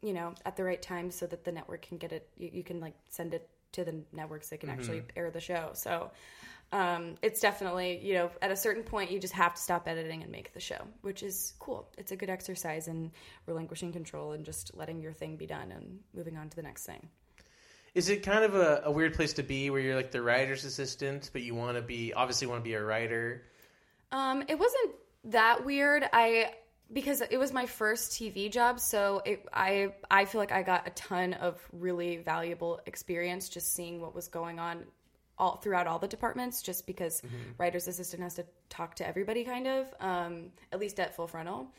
[0.00, 2.64] you know, at the right time so that the network can get it you, you
[2.64, 5.70] can like send it to the networks that can actually air the show.
[5.74, 6.10] So
[6.72, 10.22] um, it's definitely you know at a certain point you just have to stop editing
[10.22, 11.88] and make the show, which is cool.
[11.96, 13.10] It's a good exercise in
[13.46, 16.84] relinquishing control and just letting your thing be done and moving on to the next
[16.84, 17.08] thing.
[17.94, 20.64] Is it kind of a, a weird place to be where you're like the writer's
[20.64, 23.44] assistant, but you want to be obviously want to be a writer?
[24.12, 26.08] Um, it wasn't that weird.
[26.12, 26.52] I
[26.92, 30.86] because it was my first TV job, so it, I I feel like I got
[30.86, 34.84] a ton of really valuable experience just seeing what was going on
[35.38, 36.62] all throughout all the departments.
[36.62, 37.22] Just because
[37.58, 41.72] writer's assistant has to talk to everybody, kind of, um, at least at full frontal.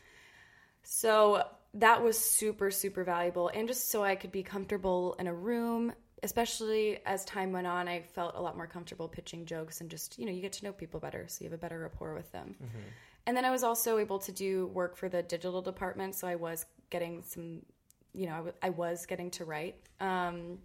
[0.82, 1.44] So
[1.74, 3.50] that was super, super valuable.
[3.52, 5.92] And just so I could be comfortable in a room,
[6.22, 10.18] especially as time went on, I felt a lot more comfortable pitching jokes and just,
[10.18, 11.26] you know, you get to know people better.
[11.28, 12.56] So you have a better rapport with them.
[13.26, 16.14] And then I was also able to do work for the digital department.
[16.14, 17.62] So I was getting some,
[18.14, 20.58] you know, I, w- I was getting to write, um,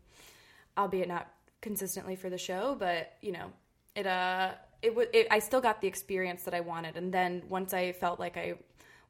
[0.77, 1.27] albeit not
[1.65, 3.47] consistently for the show, but, you know,
[3.95, 4.51] it, uh,
[4.81, 6.95] it, w- it, I still got the experience that I wanted.
[6.95, 8.53] And then once I felt like I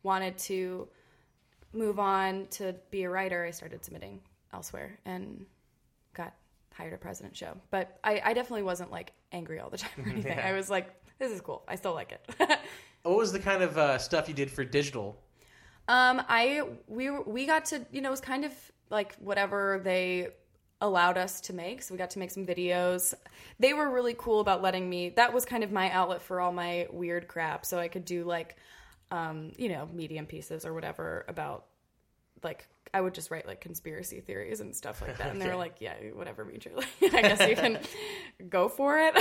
[0.04, 0.88] wanted to
[1.74, 4.22] move on to be a writer, I started submitting
[4.54, 5.46] elsewhere and
[6.14, 6.34] got
[6.74, 7.58] hired at President Show.
[7.72, 10.38] But I, I definitely wasn't like angry all the time or anything.
[10.38, 10.48] Yeah.
[10.48, 10.88] I was like,
[11.20, 11.64] this is cool.
[11.68, 12.22] I still like it.
[13.04, 15.22] What was the kind of uh, stuff you did for digital?
[15.88, 18.52] um, I we we got to you know it was kind of
[18.90, 20.30] like whatever they
[20.82, 21.82] allowed us to make.
[21.82, 23.14] So we got to make some videos.
[23.60, 25.10] They were really cool about letting me.
[25.10, 27.66] That was kind of my outlet for all my weird crap.
[27.66, 28.58] So I could do like
[29.12, 31.66] um, you know medium pieces or whatever about
[32.44, 35.32] like I would just write like conspiracy theories and stuff like that.
[35.32, 36.46] And they were like, yeah, whatever.
[36.46, 37.80] Like, I guess you can
[38.50, 39.18] go for it.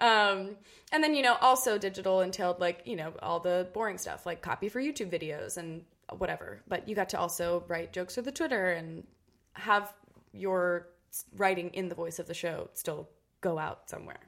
[0.00, 0.56] um,
[0.90, 4.42] and then, you know, also digital entailed like, you know, all the boring stuff like
[4.42, 5.84] copy for YouTube videos and
[6.18, 6.62] whatever.
[6.66, 9.06] But you got to also write jokes for the Twitter and
[9.54, 9.92] have
[10.32, 10.88] your
[11.36, 13.08] writing in the voice of the show still
[13.40, 14.20] go out somewhere.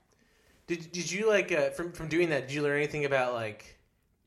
[0.67, 2.49] Did did you like uh, from from doing that?
[2.49, 3.79] Did you learn anything about like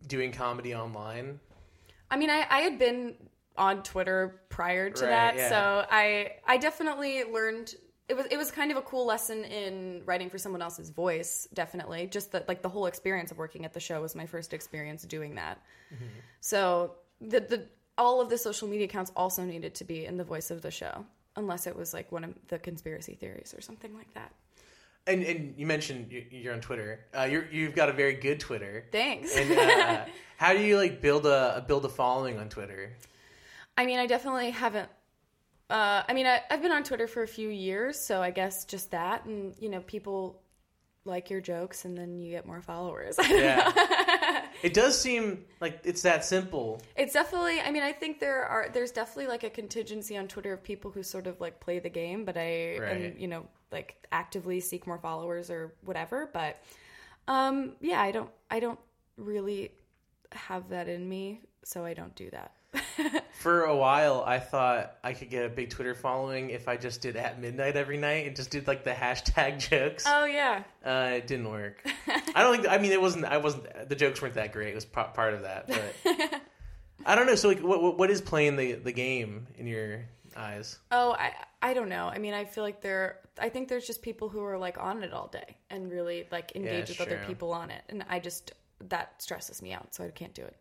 [0.07, 1.39] doing comedy online?
[2.09, 3.15] I mean, I, I had been
[3.57, 5.49] on Twitter prior to Right, that, yeah.
[5.49, 7.73] so I I definitely learned.
[8.07, 11.47] It was it was kind of a cool lesson in writing for someone else's voice.
[11.53, 14.53] Definitely, just that like the whole experience of working at the show was my first
[14.53, 15.61] experience doing that.
[15.93, 16.05] Mm-hmm.
[16.39, 17.65] So the the
[17.97, 20.71] all of the social media accounts also needed to be in the voice of the
[20.71, 21.05] show,
[21.35, 24.31] unless it was like one of the conspiracy theories or something like that.
[25.07, 27.05] And and you mentioned you- you're on Twitter.
[27.17, 28.85] Uh, you're you've got a very good Twitter.
[28.91, 29.35] Thanks.
[29.35, 30.05] And uh,
[30.37, 32.93] how do you like build a build a following on Twitter?
[33.77, 34.89] I mean, I definitely haven't.
[35.69, 38.65] Uh, I mean, I, I've been on Twitter for a few years, so I guess
[38.65, 40.41] just that, and you know, people
[41.07, 43.17] like your jokes, and then you get more followers.
[43.29, 43.71] Yeah.
[44.63, 46.81] it does seem like it's that simple.
[46.95, 47.59] it's definitely.
[47.61, 48.69] I mean, I think there are.
[48.71, 51.89] There's definitely like a contingency on Twitter of people who sort of like play the
[51.89, 52.91] game, but I, Right.
[53.01, 56.29] and you know, like actively seek more followers or whatever.
[56.33, 56.61] But
[57.27, 58.29] um, yeah, I don't.
[58.51, 58.79] I don't
[59.17, 59.71] really
[60.31, 62.51] have that in me, so I don't do that.
[63.39, 67.01] For a while, I thought I could get a big Twitter following if I just
[67.01, 70.05] did at midnight every night and just did like the hashtag jokes.
[70.07, 70.63] oh yeah.
[70.83, 71.83] Uh, it didn't work.
[72.35, 72.67] I don't think.
[72.67, 73.25] I mean, it wasn't.
[73.25, 73.89] I wasn't.
[73.89, 74.69] The jokes weren't that great.
[74.71, 76.41] It was pa- part of that, but
[77.05, 77.35] I don't know.
[77.35, 80.79] So, like, what what- is playing the the game in your eyes?
[80.91, 82.07] Oh, I I don't know.
[82.07, 83.19] I mean, I feel like there.
[83.39, 86.55] I think there's just people who are like on it all day and really like
[86.55, 88.51] engage with other people on it, and I just
[88.89, 90.55] that stresses me out, so I can't do it.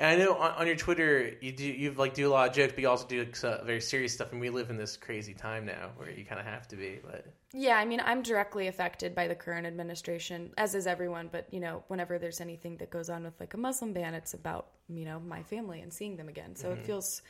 [0.00, 2.54] And I know on, on your Twitter, you do you like do a lot of
[2.54, 4.32] jokes, but you also do so- uh, very serious stuff.
[4.32, 7.00] And we live in this crazy time now where you kind of have to be.
[7.04, 11.28] But Yeah, I mean, I'm directly affected by the current administration, as is everyone.
[11.30, 14.32] But you know, whenever there's anything that goes on with like a Muslim ban, it's
[14.32, 16.56] about you know my family and seeing them again.
[16.56, 16.84] So it mm-hmm.
[16.84, 17.20] feels.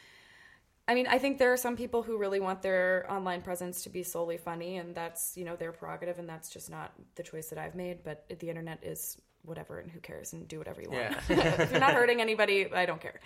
[0.86, 3.90] I mean, I think there are some people who really want their online presence to
[3.90, 7.48] be solely funny, and that's you know their prerogative, and that's just not the choice
[7.48, 8.04] that I've made.
[8.04, 11.02] But the internet is whatever, and who cares, and do whatever you want.
[11.02, 11.16] Yeah.
[11.60, 13.20] if you're not hurting anybody, I don't care.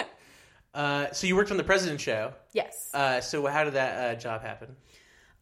[0.74, 2.32] uh, so you worked on the President Show.
[2.52, 2.90] yes.
[2.94, 4.76] Uh, so how did that uh, job happen?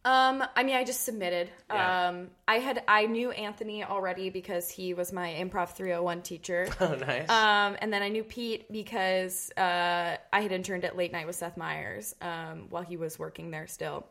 [0.05, 1.49] Um, I mean, I just submitted.
[1.69, 2.07] Yeah.
[2.07, 6.67] Um, I had I knew Anthony already because he was my improv 301 teacher.
[6.79, 7.29] Oh, nice.
[7.29, 11.35] Um, and then I knew Pete because uh, I had interned at Late Night with
[11.35, 14.07] Seth Meyers um, while he was working there still.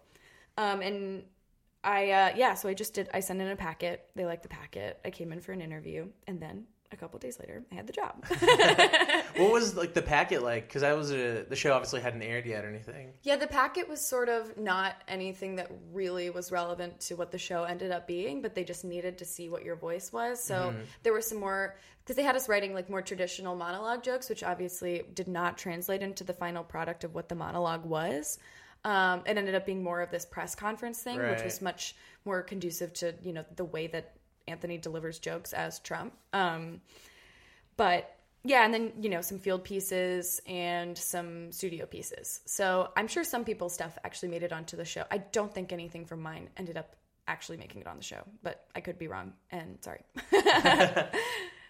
[0.59, 1.23] Um, and
[1.85, 4.09] I, uh, yeah, so I just did, I sent in a packet.
[4.15, 5.01] They liked the packet.
[5.05, 6.09] I came in for an interview.
[6.27, 8.25] And then a couple days later, I had the job.
[9.37, 10.67] what was like the packet like?
[10.67, 13.13] Because I was a, the show obviously hadn't aired yet or anything.
[13.23, 17.39] Yeah, the packet was sort of not anything that really was relevant to what the
[17.39, 20.43] show ended up being, but they just needed to see what your voice was.
[20.43, 24.31] So there were some more because they had us writing like more traditional monologue jokes,
[24.31, 28.39] which obviously did not translate into the final product of what the monologue was.
[28.85, 32.43] Um, it ended up being more of this press conference thing, which was much more
[32.43, 36.15] conducive to you know the way that Anthony delivers jokes as Trump.
[36.33, 36.81] Um,
[37.77, 38.15] but
[38.45, 42.41] yeah, and then you know some field pieces and some studio pieces.
[42.47, 45.05] So I'm sure some people's stuff actually made it onto the show.
[45.11, 48.65] I don't think anything from mine ended up actually making it on the show, but
[48.75, 49.33] I could be wrong.
[49.51, 50.01] And sorry.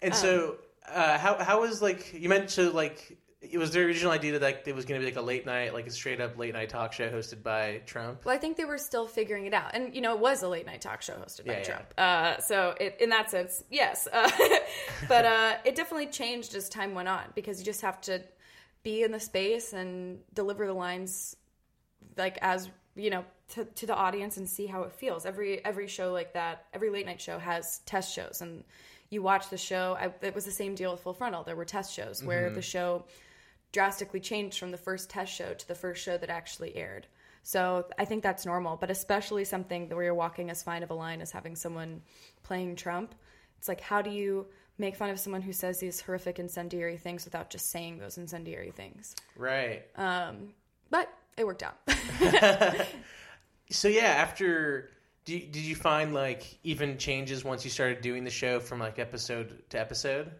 [0.02, 0.56] And so,
[0.88, 4.62] uh, how how was like you mentioned like it was the original idea that like,
[4.66, 6.68] it was going to be like a late night, like a straight up late night
[6.68, 8.24] talk show hosted by Trump.
[8.24, 10.48] Well, I think they were still figuring it out, and you know, it was a
[10.48, 11.64] late night talk show hosted by Yeah, yeah.
[11.64, 11.94] Trump.
[11.96, 14.28] Uh, so, it, in that sense, yes, uh,
[15.08, 18.22] but uh, it definitely changed as time went on because you just have to
[18.82, 21.36] be in the space and deliver the lines
[22.16, 25.24] like as you know to, to the audience and see how it feels.
[25.24, 28.64] Every every show like that, every late night show has test shows, and
[29.10, 29.96] you watch the show.
[29.98, 31.44] I, it was the same deal with Full Frontal.
[31.44, 33.04] There were test shows where the show
[33.72, 37.06] drastically changed from the first test show to the first show that actually aired.
[37.42, 40.94] So I think that's normal, but especially something where you're walking as fine of a
[40.94, 42.02] line as having someone
[42.42, 43.14] playing Trump.
[43.58, 47.24] It's like, how do you make fun of someone who says these horrific incendiary things
[47.24, 49.16] without just saying those incendiary things?
[49.36, 49.84] Right.
[49.96, 50.54] Um,
[50.90, 51.78] but it worked out.
[53.70, 54.90] So yeah, after
[55.24, 59.62] did you find like even changes once you started doing the show from like episode
[59.70, 60.30] to episode?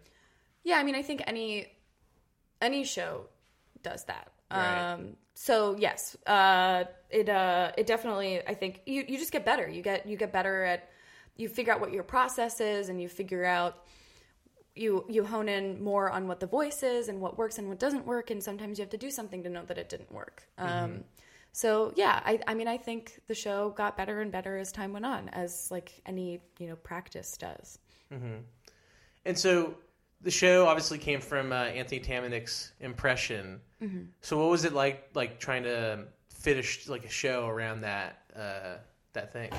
[0.63, 1.67] Yeah, I mean, I think any
[2.61, 3.25] any show
[3.83, 4.31] does that.
[4.51, 4.93] Right.
[4.93, 8.45] Um, so yes, uh, it uh, it definitely.
[8.45, 9.67] I think you you just get better.
[9.69, 10.89] You get you get better at
[11.37, 13.85] you figure out what your process is, and you figure out
[14.75, 17.79] you you hone in more on what the voice is and what works and what
[17.79, 18.31] doesn't work.
[18.31, 20.43] And sometimes you have to do something to know that it didn't work.
[20.57, 21.03] Um,
[21.51, 24.93] so yeah, I I mean, I think the show got better and better as time
[24.93, 27.79] went on, as like any you know practice does.
[29.25, 29.75] And so
[30.21, 33.61] the show obviously came from uh, Anthony Atamanuik's impression.
[34.21, 38.75] So what was it like like trying to finish like a show around that uh,
[39.13, 39.51] that thing?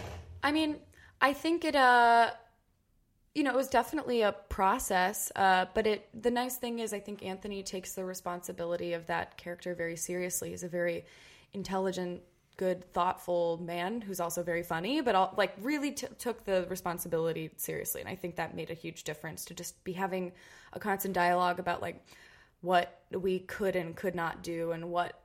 [0.43, 0.77] I mean,
[1.21, 2.31] I think it uh
[3.35, 7.01] you know, it was definitely a process, uh, but it the nice thing is I
[7.01, 10.51] think Anthony takes the responsibility of that character very seriously.
[10.51, 11.05] He's a very
[11.53, 12.21] intelligent,
[12.61, 17.51] good, thoughtful man who's also very funny, but all, like really t- took the responsibility
[17.57, 20.33] seriously, and I think that made a huge difference to just be having
[20.75, 22.05] a constant dialogue about like
[22.61, 25.23] what we could and could not do and what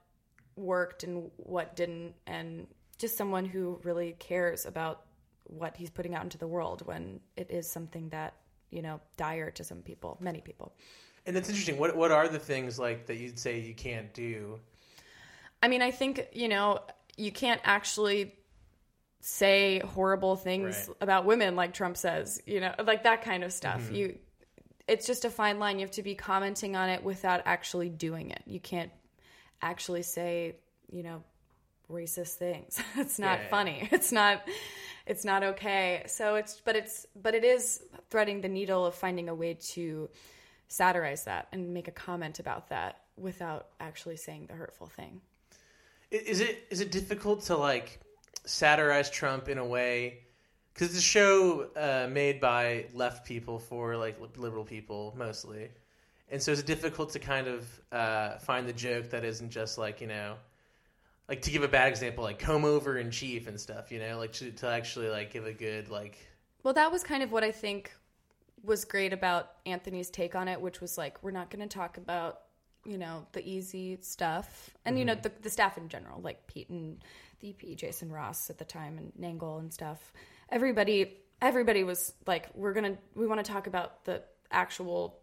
[0.55, 2.67] worked and what didn't and
[2.97, 5.01] just someone who really cares about
[5.43, 8.35] what he's putting out into the world when it is something that
[8.69, 10.71] you know dire to some people many people
[11.25, 11.77] And that's interesting.
[11.77, 14.61] What what are the things like that you'd say you can't do?
[15.63, 16.79] i mean i think you know
[17.17, 18.33] you can't actually
[19.21, 20.97] say horrible things Right.
[21.01, 23.81] about women like trump says you know like that kind of stuff.
[23.81, 23.95] Mm-hmm.
[23.95, 24.17] You
[24.87, 25.79] it's just a fine line.
[25.79, 28.43] You have to be commenting on it without actually doing it.
[28.45, 28.91] You can't
[29.61, 30.57] actually say
[30.91, 31.23] you know
[31.91, 32.79] racist things.
[32.97, 33.49] It's not Yeah, yeah.
[33.49, 33.89] funny.
[33.91, 34.43] It's not
[35.07, 36.03] it's not okay.
[36.07, 40.09] So it's but it's but it is threading the needle of finding a way to
[40.67, 45.21] satirize that and make a comment about that without actually saying the hurtful thing
[46.15, 47.99] Is it is it difficult to like
[48.45, 50.19] satirize Trump in a way?
[50.73, 55.69] Because it's a show uh, made by left people for like liberal people mostly,
[56.29, 59.77] and so is it difficult to kind of uh, find the joke that isn't just
[59.77, 60.35] like you know,
[61.29, 64.17] like to give a bad example, like comb over in chief and stuff, you know,
[64.17, 66.17] like to, to actually like give a good like
[66.63, 67.91] Well, that was kind of what I think
[68.63, 71.97] was great about Anthony's take on it, which was like, we're not going to talk
[71.97, 72.41] about,
[72.85, 74.69] you know, the easy stuff.
[74.85, 75.23] And, you know, mm-hmm.
[75.23, 76.97] the, the staff in general, like Pete and
[77.39, 80.13] the EP, Jason Ross at the time, and Nangle and stuff.
[80.49, 84.21] Everybody, everybody was like, we're to, we want to talk about the
[84.51, 85.19] actual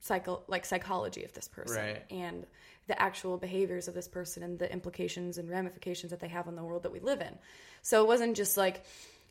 [0.00, 2.04] psycho, like psychology of this person Right.
[2.10, 2.46] and
[2.88, 6.56] the actual behaviors of this person and the implications and ramifications that they have on
[6.56, 7.38] the world that we live in.
[7.82, 8.84] So it wasn't just like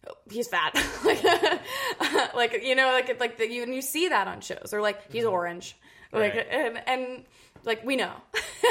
[0.07, 0.73] oh, he's fat,
[1.05, 1.23] like,
[2.33, 5.11] like you know, like like the, you and you see that on shows or like
[5.11, 5.33] he's mm-hmm.
[5.33, 5.75] orange,
[6.11, 6.47] like Right.
[6.49, 7.25] and and
[7.63, 8.13] like we know,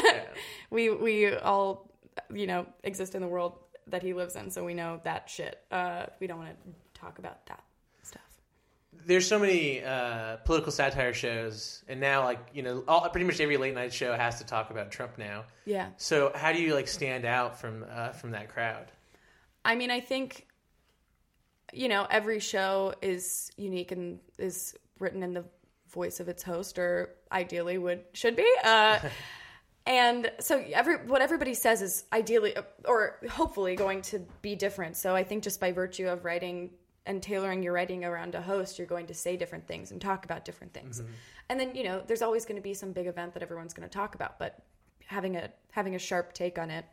[0.71, 1.91] we we all
[2.33, 5.61] you know exist in the world that he lives in, so we know that shit.
[5.71, 7.63] Uh, we don't want to talk about that
[8.03, 8.23] stuff.
[9.07, 13.41] there's so many uh, political satire shows, and now like you know, all, pretty much
[13.41, 15.45] every late night show has to talk about Trump now.
[15.65, 15.89] Yeah.
[15.97, 18.91] So how do you like stand out from uh, from that crowd?
[19.65, 20.47] I mean, I think,
[21.73, 25.45] you know, every show is unique and is written in the
[25.93, 28.51] voice of its host, or ideally would should be.
[28.65, 28.99] Uh,
[29.87, 34.97] and so every what everybody says is ideally or hopefully going to be different.
[34.97, 36.71] So I think just by virtue of writing
[37.07, 40.25] and tailoring your writing around a host, you're going to say different things and talk
[40.25, 41.03] about different things.
[41.49, 43.89] And then you know, there's always going to be some big event that everyone's going
[43.89, 44.63] to talk about, but
[45.07, 46.85] having a having a sharp take on it,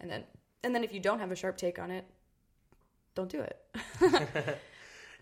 [0.00, 0.24] and then
[0.64, 2.04] and then if you don't have a sharp take on it,
[3.14, 4.58] don't do it.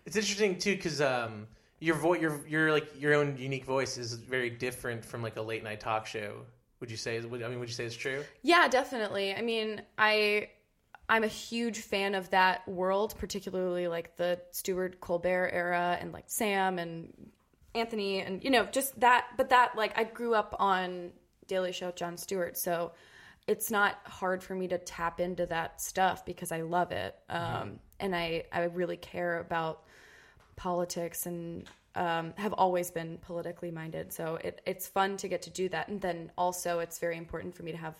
[0.05, 1.47] It's interesting too because um,
[1.81, 5.41] your vo- your your like your own unique voice is very different from like a
[5.41, 6.45] late night talk show.
[6.79, 7.19] Would you say?
[7.19, 8.23] Would, I mean, would you say it's true?
[8.43, 9.33] Yeah, definitely.
[9.33, 10.49] I mean, I
[11.09, 16.25] I'm a huge fan of that world, particularly like the Stewart Colbert era and like
[16.27, 17.11] Sam and
[17.73, 19.27] Anthony and you know just that.
[19.35, 21.11] But that like I grew up on
[21.47, 22.91] Daily Show with Jon Stewart, so
[23.47, 27.79] it's not hard for me to tap into that stuff because I love it, um,
[27.99, 29.83] and I I really care about
[30.55, 34.13] politics and um, have always been politically minded.
[34.13, 35.87] So it, it's fun to get to do that.
[35.89, 37.95] And then also, it's very important for me to have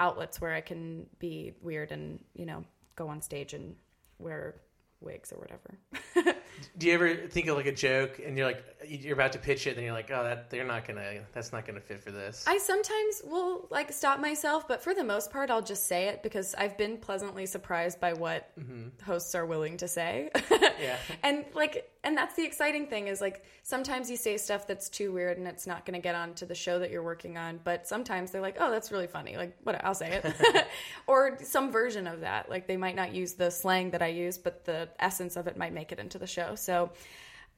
[0.00, 2.64] outlets where I can be weird and, you know,
[2.96, 3.74] go on stage and
[4.18, 4.56] wear
[5.00, 6.36] wigs or whatever.
[6.78, 9.66] Do you ever think of like a joke and you're like you're about to pitch
[9.66, 12.44] it and you're like, oh, that they're not gonna that's not gonna fit for this.
[12.46, 16.22] I sometimes will like stop myself, but for the most part, I'll just say it
[16.22, 18.88] because I've been pleasantly surprised by what mm-hmm.
[19.04, 20.30] hosts are willing to say.
[20.50, 20.96] Yeah.
[21.22, 25.12] and like, and that's the exciting thing is like sometimes you say stuff that's too
[25.12, 27.86] weird and it's not going to get onto the show that you're working on, but
[27.86, 29.36] sometimes they're like, oh, that's really funny.
[29.36, 29.82] Like, what?
[29.84, 30.66] I'll say it,
[31.06, 32.48] or some version of that.
[32.48, 35.56] Like they might not use the slang that I use, but the essence of it
[35.56, 36.54] might make it into the show.
[36.54, 36.90] So,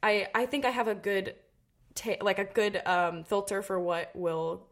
[0.02, 1.34] I I think I have a good
[1.94, 4.66] ta- like a good um, filter for what will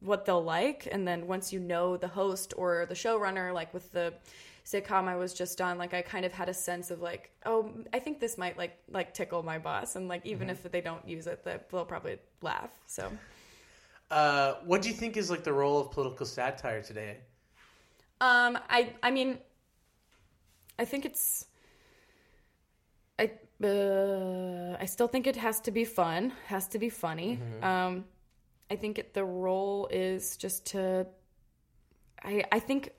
[0.00, 3.92] what they'll like and then once you know the host or the showrunner like with
[3.92, 4.14] the
[4.64, 7.70] sitcom I was just on like I kind of had a sense of like oh
[7.92, 11.06] I think this might like like tickle my boss and like even if they don't
[11.06, 13.12] use it that they'll probably laugh so
[14.10, 17.18] Uh, what do you think is like the role of political satire today?
[18.20, 19.38] Um, I I mean,
[20.78, 21.46] I think it's.
[23.18, 23.30] I
[23.62, 27.38] uh, I still think it has to be fun, has to be funny.
[27.62, 28.04] Um,
[28.70, 31.06] I think it, the role is just to.
[32.22, 32.92] I I think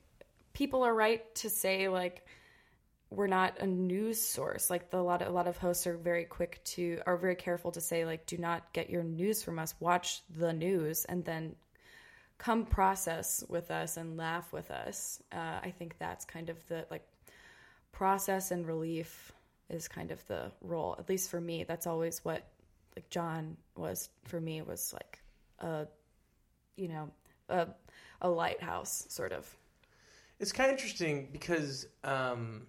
[0.52, 2.26] people are right to say like
[3.10, 4.70] we're not a news source.
[4.70, 7.36] Like the, a lot of a lot of hosts are very quick to are very
[7.36, 9.74] careful to say like do not get your news from us.
[9.80, 11.56] Watch the news and then
[12.38, 15.22] come process with us and laugh with us.
[15.32, 17.06] Uh, I think that's kind of the like
[17.92, 19.32] process and relief
[19.74, 20.96] is kind of the role.
[20.98, 22.42] At least for me, that's always what
[22.96, 25.18] like Jon was for me was like
[25.60, 25.86] a
[26.76, 27.10] you know
[27.48, 27.68] a
[28.20, 29.56] a lighthouse sort of.
[30.38, 32.66] It's kind of interesting because um,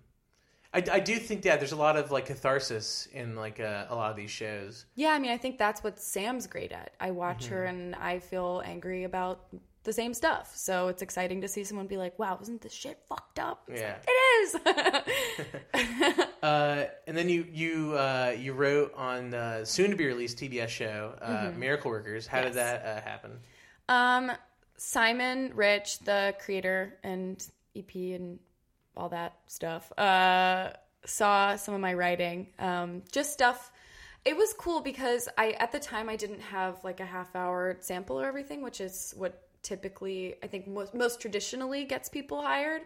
[0.74, 3.96] I, I do think that there's a lot of like catharsis in like uh, a
[3.96, 4.86] lot of these shows.
[4.96, 6.94] Yeah, I mean, I think that's what Sam's great at.
[7.00, 9.48] I watch her and I feel angry about
[9.84, 10.52] the same stuff.
[10.56, 13.82] So it's exciting to see someone be like, "Wow, isn't this shit fucked up?" It's
[13.82, 13.96] Yeah.
[13.98, 16.28] like, it is.
[16.44, 20.68] Uh, and then you you uh, you wrote on the soon to be released TBS
[20.68, 22.28] show uh, Miracle Workers.
[22.28, 22.56] How did Mm-hmm.
[22.58, 23.40] That uh, happen?
[23.88, 24.32] Um,
[24.76, 27.42] Simon Rich, the creator and
[27.78, 28.40] EP and
[28.98, 30.72] all that stuff, uh,
[31.06, 32.48] saw some of my writing.
[32.60, 33.72] Um, just stuff.
[34.26, 37.78] It was cool because I at the time I didn't have like a half hour
[37.80, 42.84] sample or everything, which is what typically I think most, most traditionally gets people hired.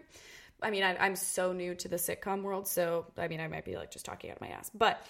[0.61, 3.65] I mean, I, I'm so new to the sitcom world, so I mean, I might
[3.65, 5.05] be like just talking out my ass, but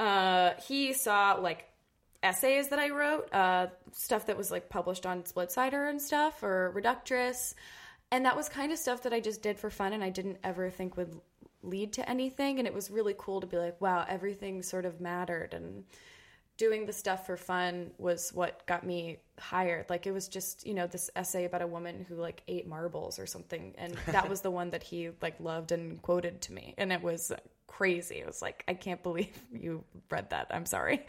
[0.00, 1.66] uh, he saw like
[2.22, 6.72] essays that I wrote, uh, stuff that was like published on Splitsider and stuff, or
[6.74, 7.54] Reductress,
[8.10, 10.38] and that was kind of stuff that I just did for fun, and I didn't
[10.42, 11.14] ever think would
[11.62, 15.00] lead to anything, and it was really cool to be like, wow, everything sort of
[15.00, 15.84] mattered, and
[16.58, 19.88] doing the stuff for fun was what got me hired.
[19.88, 23.18] Like it was just, you know, this essay about a woman who like ate marbles
[23.18, 26.74] or something and that was the one that he like loved and quoted to me
[26.76, 27.32] and it was
[27.68, 28.16] crazy.
[28.16, 30.48] It was like I can't believe you read that.
[30.50, 31.06] I'm sorry.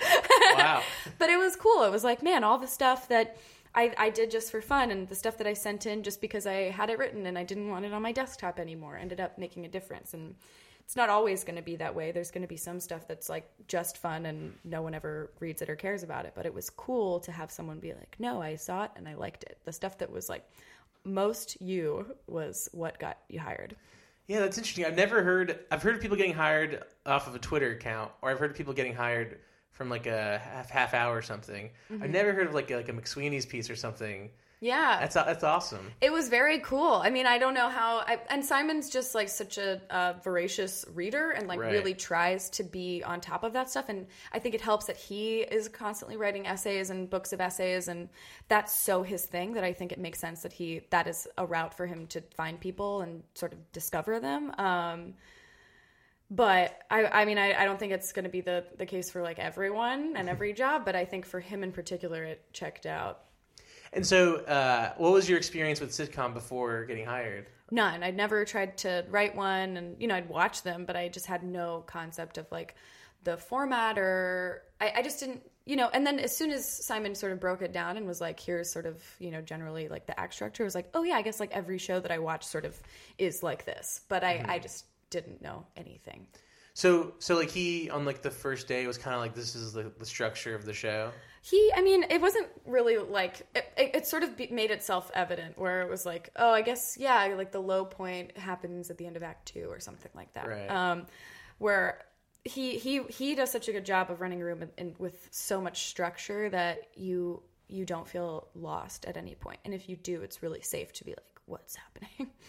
[0.53, 0.83] Wow.
[1.17, 1.83] but it was cool.
[1.83, 3.37] It was like, man, all the stuff that
[3.73, 6.45] I, I did just for fun and the stuff that I sent in just because
[6.45, 9.39] I had it written and I didn't want it on my desktop anymore ended up
[9.39, 10.13] making a difference.
[10.13, 10.35] And
[10.89, 12.11] it's not always going to be that way.
[12.11, 15.61] There's going to be some stuff that's like just fun and no one ever reads
[15.61, 16.31] it or cares about it.
[16.33, 19.13] But it was cool to have someone be like, no, I saw it and I
[19.13, 19.59] liked it.
[19.65, 20.43] The stuff that was like
[21.03, 23.75] most you was what got you hired.
[24.25, 24.83] Yeah, that's interesting.
[24.83, 25.59] I've never heard.
[25.69, 28.57] I've heard of people getting hired off of a Twitter account, or I've heard of
[28.57, 29.37] people getting hired
[29.69, 31.69] from like a half half hour or something.
[31.93, 32.03] Mm-hmm.
[32.03, 34.31] I've never heard of like a, like a McSweeney's piece or something.
[34.61, 34.97] Yeah.
[34.99, 35.89] That's that's awesome.
[36.01, 36.95] It was very cool.
[36.95, 37.99] I mean, I don't know how.
[37.99, 41.71] I, and Simon's just like such a uh, voracious reader and like Right.
[41.71, 43.87] really tries to be on top of that stuff.
[43.87, 47.87] And I think it helps that he is constantly writing essays and books of essays,
[47.87, 48.09] and
[48.49, 51.45] that's so his thing that I think it makes sense that he that is a
[51.45, 54.51] route for him to find people and sort of discover them.
[54.57, 55.13] Um,
[56.31, 59.09] but I, I mean, I, I don't think it's going to be the the case
[59.09, 60.83] for like everyone and every job.
[60.83, 63.21] But I think for him in particular, it checked out.
[63.93, 67.47] And so, uh, what was your experience with sitcom before getting hired?
[67.71, 68.03] None.
[68.03, 71.25] I'd never tried to write one, and you know, I'd watch them, but I just
[71.25, 72.75] had no concept of like
[73.23, 75.89] the format or I, I just didn't, you know.
[75.91, 78.71] And then as soon as Simon sort of broke it down and was like, "Here's
[78.71, 81.21] sort of, you know, generally like the act structure," I was like, "Oh yeah, I
[81.21, 82.79] guess like every show that I watch sort of
[83.17, 86.27] is like this," but I, I just didn't know anything.
[86.73, 89.73] So, so like he on like the first day was kind of like this is
[89.73, 91.11] the, the structure of the show.
[91.41, 95.09] He, I mean, it wasn't really like it, it, it sort of be, made itself
[95.13, 98.97] evident where it was like, oh, I guess yeah, like the low point happens at
[98.97, 100.47] the end of Act Two or something like that.
[100.47, 100.69] Right.
[100.69, 101.05] Um,
[101.57, 102.03] where
[102.43, 105.61] he he he does such a good job of running a room and, with so
[105.61, 109.41] much structure that you you don't feel lost at any point.
[109.41, 112.31] point, and if you do, it's really safe to be like, what's happening.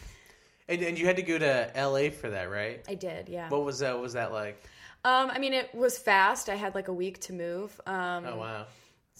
[0.70, 2.10] And, and you had to go to L.A.
[2.10, 2.84] for that, right?
[2.88, 3.48] I did, yeah.
[3.48, 3.94] What was that?
[3.94, 4.62] What was that like?
[5.04, 6.48] Um, I mean, it was fast.
[6.48, 7.80] I had like a week to move.
[7.86, 8.66] Um, Oh wow.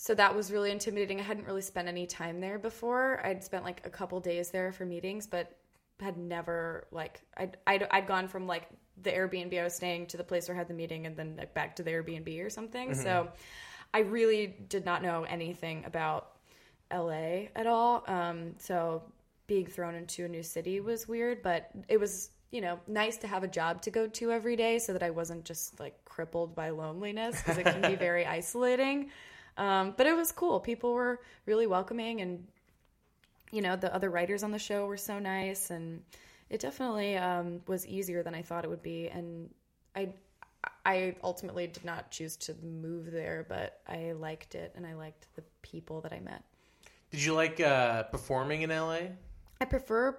[0.01, 1.21] So that was really intimidating.
[1.21, 3.21] I hadn't really spent any time there before.
[3.23, 5.55] I'd spent like a couple days there for meetings, but
[6.01, 8.67] had never like I'd, I'd I'd gone from like
[9.03, 11.35] the Airbnb I was staying to the place where I had the meeting, and then
[11.37, 12.95] like back to the Airbnb or something.
[12.95, 13.29] So
[13.93, 16.31] I really did not know anything about
[16.91, 18.03] LA at all.
[18.07, 19.03] Um, so
[19.49, 23.27] being thrown into a new city was weird, but it was you know nice to
[23.27, 26.55] have a job to go to every day so that I wasn't just like crippled
[26.55, 29.11] by loneliness because it can be very isolating.
[29.57, 30.61] Um, but it was cool.
[30.61, 32.47] People were really welcoming, and
[33.53, 36.03] you know the other writers on the show were so nice, and
[36.49, 39.09] it definitely um, was easier than I thought it would be.
[39.09, 39.51] And
[39.95, 40.11] I,
[40.85, 45.27] I ultimately did not choose to move there, but I liked it, and I liked
[45.37, 46.43] the people that I met.
[47.11, 49.13] Did you like uh, performing in L.A.?
[49.61, 50.17] I prefer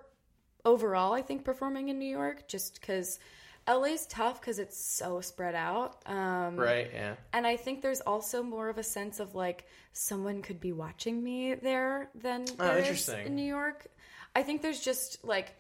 [0.66, 3.20] overall, I think, performing in New York just because
[3.68, 6.02] LA's tough because it's so spread out.
[6.06, 6.90] Um, Right.
[6.94, 7.16] Yeah.
[7.34, 11.24] And I think there's also more of a sense of like someone could be watching
[11.24, 13.88] me there than Oh, there is in New York.
[14.36, 15.54] I think there's just like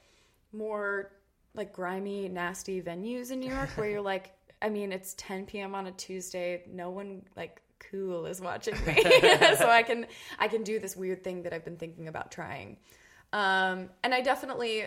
[0.53, 1.11] more
[1.53, 4.31] like grimy, nasty venues in New York where you're like,
[4.61, 5.75] I mean, it's 10 p.m.
[5.75, 6.63] on a Tuesday.
[6.71, 9.01] No one like cool is watching me,
[9.57, 10.05] so I can
[10.39, 12.77] I can do this weird thing that I've been thinking about trying.
[13.33, 14.85] Um, and I definitely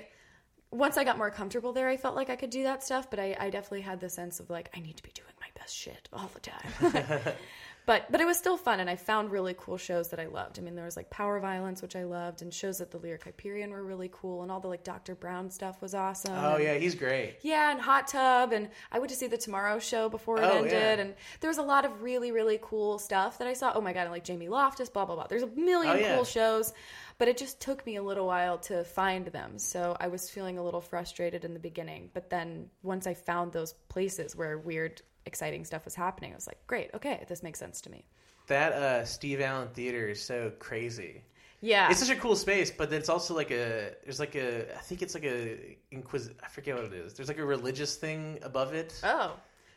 [0.74, 3.18] once I got more comfortable there, I felt like I could do that stuff, but
[3.20, 5.74] I, I definitely had the sense of like I need to be doing my best
[5.74, 7.20] shit all the time.
[7.86, 10.58] but but it was still fun, and I found really cool shows that I loved.
[10.58, 13.24] I mean, there was like Power Violence, which I loved, and shows at the Lyric
[13.24, 15.14] Hyperion were really cool, and all the like Dr.
[15.14, 16.32] Brown stuff was awesome.
[16.34, 17.36] Oh and- yeah, he's great.
[17.42, 20.56] yeah, and Hot Tub, and I went to see the Tomorrow Show before it Oh,
[20.58, 21.04] ended, yeah.
[21.04, 23.72] and there was a lot of really, really cool stuff that I saw.
[23.74, 25.26] Oh my god, and like Jamie Loftus, blah blah blah.
[25.26, 26.14] There's a million Oh, yeah.
[26.16, 26.72] cool shows,
[27.18, 29.58] but it just took me a little while to find them.
[29.58, 33.52] So I was feeling a little frustrated in the beginning, but then once I found
[33.52, 37.58] those places where weird, exciting stuff was happening, I was like, great, okay, this makes
[37.58, 38.04] sense to me.
[38.48, 41.22] That uh, Steve Allen Theater is so crazy.
[41.60, 44.80] Yeah, It's such a cool space, but it's also like a there's like a I
[44.80, 47.14] think it's like a inquis I forget what it is.
[47.14, 49.00] There's like a religious thing above it.
[49.02, 49.32] oh,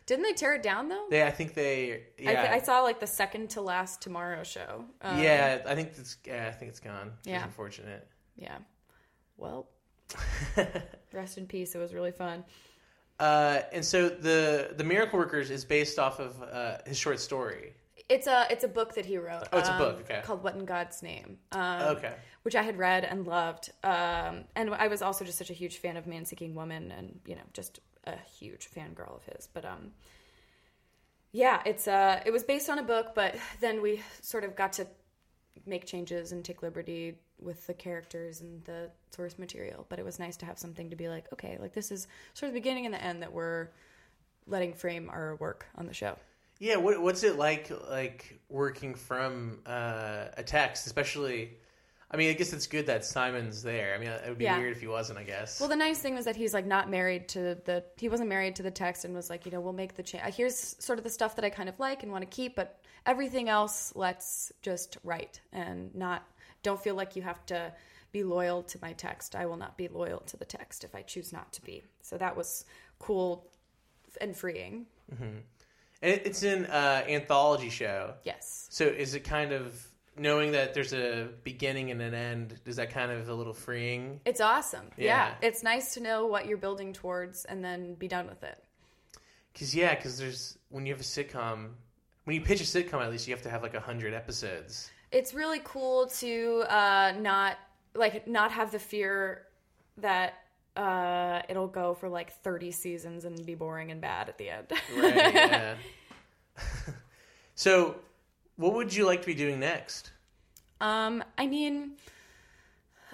[0.08, 1.06] didn't they tear it down though?
[1.12, 4.44] They I think they yeah I, th- I saw like the second to last Tomorrow
[4.44, 4.86] Show.
[5.02, 7.08] Um, yeah I think it's yeah, I think it's gone.
[7.24, 7.38] Which Yeah.
[7.40, 8.08] is unfortunate.
[8.36, 8.58] Yeah.
[9.38, 9.68] Well,
[11.14, 11.76] rest in peace.
[11.76, 12.44] It was really fun.
[13.20, 17.74] Uh, and so the the Miracle Workers is based off of uh, his short story.
[18.10, 19.48] It's a it's a book that he wrote.
[19.52, 20.22] Oh, it's a um, book, okay.
[20.24, 21.38] Called What in God's Name.
[21.52, 22.14] Um, Okay.
[22.44, 25.80] Which I had read and loved, um, and I was also just such a huge
[25.80, 29.48] fan of Man Seeking Woman, and you know, just a huge fangirl of his.
[29.54, 29.92] But um,
[31.32, 34.74] yeah, it's uh, it was based on a book, but then we sort of got
[34.74, 34.88] to
[35.66, 39.86] make changes and take liberty with the characters and the source material.
[39.90, 42.48] But it was nice to have something to be like, okay, like this is sort
[42.48, 43.68] of the beginning and the end that we're
[44.48, 46.18] letting frame our work on the show.
[46.60, 51.58] Yeah, what, what's it like like working from uh, a text, especially?
[52.10, 53.94] I mean, I guess it's good that Simon's there.
[53.94, 54.58] I mean, it would be Yeah.
[54.58, 55.20] weird if he wasn't.
[55.20, 55.60] I guess.
[55.60, 57.84] Well, the nice thing was that he's like not married to the.
[57.98, 60.24] He wasn't married to the text and was like, you know, we'll make the change.
[60.36, 62.80] Here's sort of the stuff that I kind of like and want to keep, but
[63.06, 66.24] everything else, let's just write and not.
[66.64, 67.74] Don't feel like you have to
[68.14, 69.36] be loyal to my text.
[69.36, 71.84] I will not be loyal to the text if I choose not to be.
[72.02, 72.64] So that was
[73.00, 73.50] cool
[74.22, 74.86] and freeing.
[75.20, 75.44] and
[76.02, 78.14] it, it's an uh, anthology show.
[78.24, 78.68] Yes.
[78.72, 79.86] So is it kind of
[80.20, 82.60] knowing that there's a beginning and an end?
[82.66, 84.20] Is that kind of a little freeing?
[84.26, 84.88] It's awesome.
[84.98, 85.06] Yeah.
[85.06, 85.48] Yeah.
[85.48, 88.64] It's nice to know what you're building towards and then be done with it.
[89.54, 91.70] Because yeah, because there's when you have a sitcom,
[92.26, 94.92] when you pitch a sitcom, at least you have to have like a hundred episodes.
[95.12, 97.58] it's really cool to uh, not
[97.96, 99.44] like not have the fear
[99.98, 100.36] that
[100.76, 104.68] uh, it'll go for like 30 seasons and be boring and bad at the end.
[104.96, 105.34] Right.
[105.34, 105.76] yeah.
[107.56, 107.96] so,
[108.58, 110.12] what would you like to be doing next?
[110.82, 111.94] Um, I mean,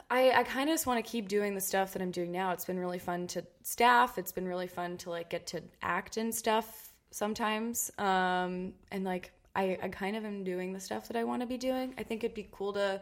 [0.09, 2.51] I I kind of just want to keep doing the stuff that I'm doing now.
[2.51, 4.17] It's been really fun to staff.
[4.17, 7.91] It's been really fun to like get to act and stuff sometimes.
[7.97, 11.47] Um, and like I I kind of am doing the stuff that I want to
[11.47, 11.93] be doing.
[11.97, 13.01] I think it'd be cool to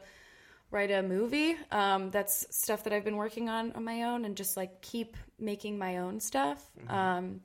[0.69, 1.57] write a movie.
[1.71, 5.17] Um, that's stuff that I've been working on on my own and just like keep
[5.39, 6.69] making my own stuff.
[6.87, 7.41] Um,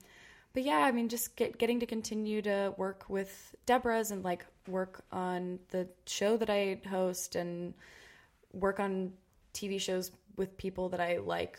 [0.56, 4.46] but yeah, I mean, just get, getting to continue to work with Deborah's and like
[4.66, 7.74] work on the show that I host and
[8.54, 9.12] work on
[9.52, 11.58] TV shows with people that I like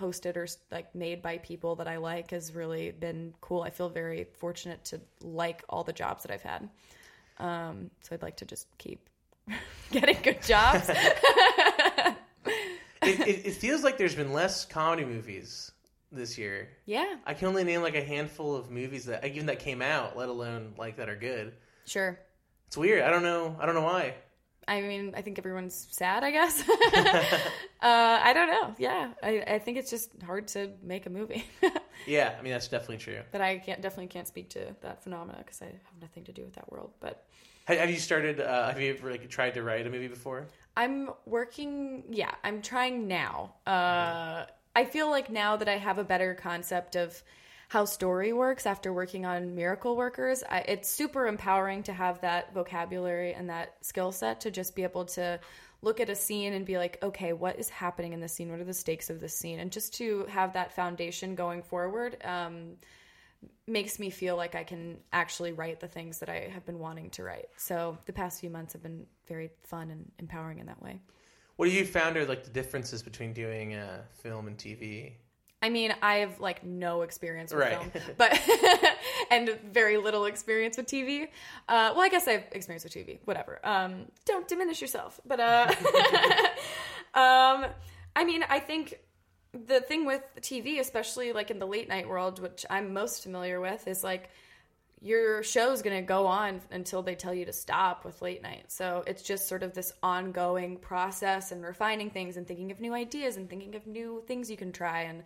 [0.00, 3.60] hosted or like made by people that I like has really been cool.
[3.60, 6.70] I feel very fortunate to like all the jobs that I've had.
[7.36, 9.10] Um, so I'd like to just keep
[9.90, 10.90] getting good jobs.
[13.00, 15.70] It, it, it feels like there's been less comedy movies
[16.12, 16.68] this year.
[16.86, 20.16] yeah, I can only name like a handful of movies that even that came out,
[20.16, 21.54] let alone like that are good.
[21.86, 22.18] sure.
[22.66, 23.02] It's weird.
[23.02, 23.56] I don't know.
[23.58, 24.14] I don't know why.
[24.66, 26.62] I mean, I think everyone's sad, I guess.
[26.68, 27.40] uh,
[27.80, 28.74] I don't know.
[28.78, 29.12] Yeah.
[29.22, 31.44] I, I think it's just hard to make a movie.
[32.06, 33.18] Yeah, I mean that's definitely true.
[33.32, 36.42] but I can't definitely can't speak to that phenomena because I have nothing to do
[36.44, 36.92] with that world.
[37.00, 37.24] But
[37.64, 38.40] Have, have you started?
[38.40, 40.46] Uh, have you ever like tried to write a movie before?
[40.76, 42.04] I'm working.
[42.08, 43.54] Yeah, I'm trying now.
[43.66, 44.44] Uh,
[44.78, 47.20] I feel like now that I have a better concept of
[47.68, 52.54] how story works after working on Miracle Workers, I, it's super empowering to have that
[52.54, 55.40] vocabulary and that skill set to just be able to
[55.82, 58.52] look at a scene and be like, okay, what is happening in this scene?
[58.52, 59.58] What are the stakes of this scene?
[59.58, 62.16] And just to have that foundation going forward.
[62.24, 62.76] Um,
[63.68, 67.10] makes me feel like I can actually write the things that I have been wanting
[67.10, 67.46] to write.
[67.56, 71.00] So the past few months have been very fun and empowering in that way.
[71.58, 75.14] What have you found are like the differences between doing uh, film and TV?
[75.60, 77.76] I mean, I have like no experience with Right.
[77.92, 78.40] film, but
[79.32, 81.24] and very little experience with TV.
[81.68, 83.18] Uh, well, I guess I have experience with TV.
[83.24, 83.58] Whatever.
[83.64, 85.20] Um, don't diminish yourself.
[85.26, 85.66] But uh,
[87.14, 87.66] um,
[88.14, 89.00] I mean, I think
[89.52, 93.60] the thing with TV, especially like in the late night world, which I'm most familiar
[93.60, 94.30] with, is like
[95.00, 98.64] your show's going to go on until they tell you to stop with late night.
[98.68, 102.94] So it's just sort of this ongoing process and refining things and thinking of new
[102.94, 105.02] ideas and thinking of new things you can try.
[105.02, 105.22] And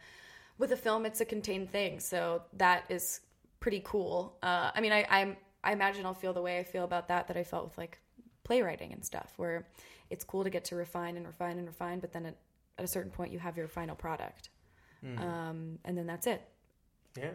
[0.58, 2.00] with a film, it's a contained thing.
[2.00, 3.20] So that is
[3.60, 4.36] pretty cool.
[4.42, 7.28] Uh, I mean, I, I'm, I imagine I'll feel the way I feel about that
[7.28, 7.98] that I felt with like
[8.44, 9.66] playwriting and stuff, where
[10.10, 12.36] it's cool to get to refine and refine and refine, but then at,
[12.78, 14.50] at a certain point, you have your final product.
[15.18, 16.42] Um, and then that's it.
[17.16, 17.30] Yeah.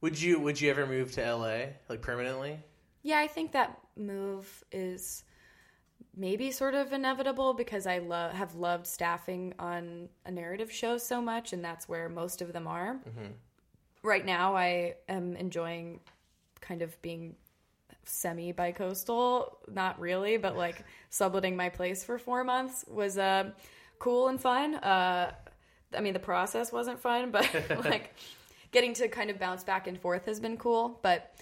[0.00, 2.58] Would you Would you ever move to LA like permanently?
[3.02, 5.24] Yeah, I think that move is
[6.16, 11.20] maybe sort of inevitable because I love have loved staffing on a narrative show so
[11.20, 12.98] much, and that's where most of them are.
[14.02, 16.00] Right now, I am enjoying
[16.60, 17.36] kind of being
[18.04, 23.50] semi bi-coastal not really but like subletting my place for four months was uh
[23.98, 25.30] cool and fun uh
[25.96, 27.48] i mean the process wasn't fun but
[27.84, 28.14] like
[28.72, 31.34] getting to kind of bounce back and forth has been cool but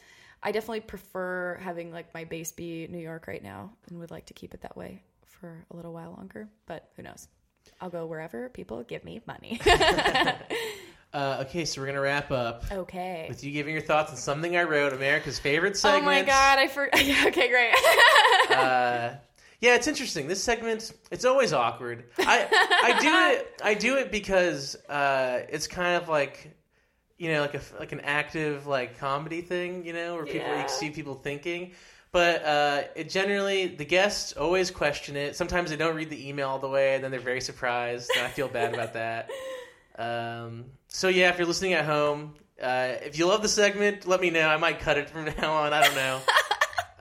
[0.43, 4.26] i definitely prefer having like my base be new york right now and would like
[4.26, 7.29] to keep it that way for a little while longer but who knows
[7.81, 9.61] i'll go wherever people give me money
[11.11, 14.59] Uh, okay, so we're gonna wrap up okay with you giving your thoughts on something
[14.59, 16.03] I wrote, America's favorite segment.
[16.03, 17.72] oh my god i forgot okay great
[18.55, 19.14] uh,
[19.61, 20.29] yeah, it's interesting.
[20.29, 22.05] This segment, it's always awkward.
[22.18, 22.47] I
[22.85, 23.61] I do it.
[23.64, 26.57] I do it because uh, it's kind of like,
[27.19, 29.85] you know, like a like an active like comedy thing.
[29.85, 30.62] You know, where people Yeah.
[30.62, 31.73] you see people thinking.
[32.11, 35.37] But uh, it generally, the guests always question it.
[35.37, 38.11] Sometimes they don't read the email all the way, and then they're very surprised.
[38.16, 39.31] And I feel bad about that.
[39.99, 44.21] Um, so yeah, if you're listening at home, uh, if you love the segment, let
[44.21, 44.47] me know.
[44.47, 45.73] I might cut it from now on.
[45.73, 46.21] I don't know.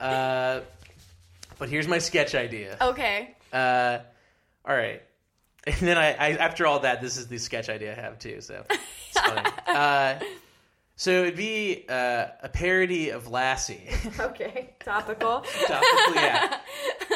[0.04, 0.60] uh,
[1.60, 2.76] but here's my sketch idea.
[2.80, 3.98] okay Uh,
[4.64, 5.00] all right.
[5.68, 8.40] And then I, I, after all that, this is the sketch idea I have too.
[8.40, 9.50] So it's funny.
[9.66, 10.18] uh,
[10.96, 13.88] so it'd be uh, a parody of Lassie.
[14.20, 16.58] okay topical Topical, yeah.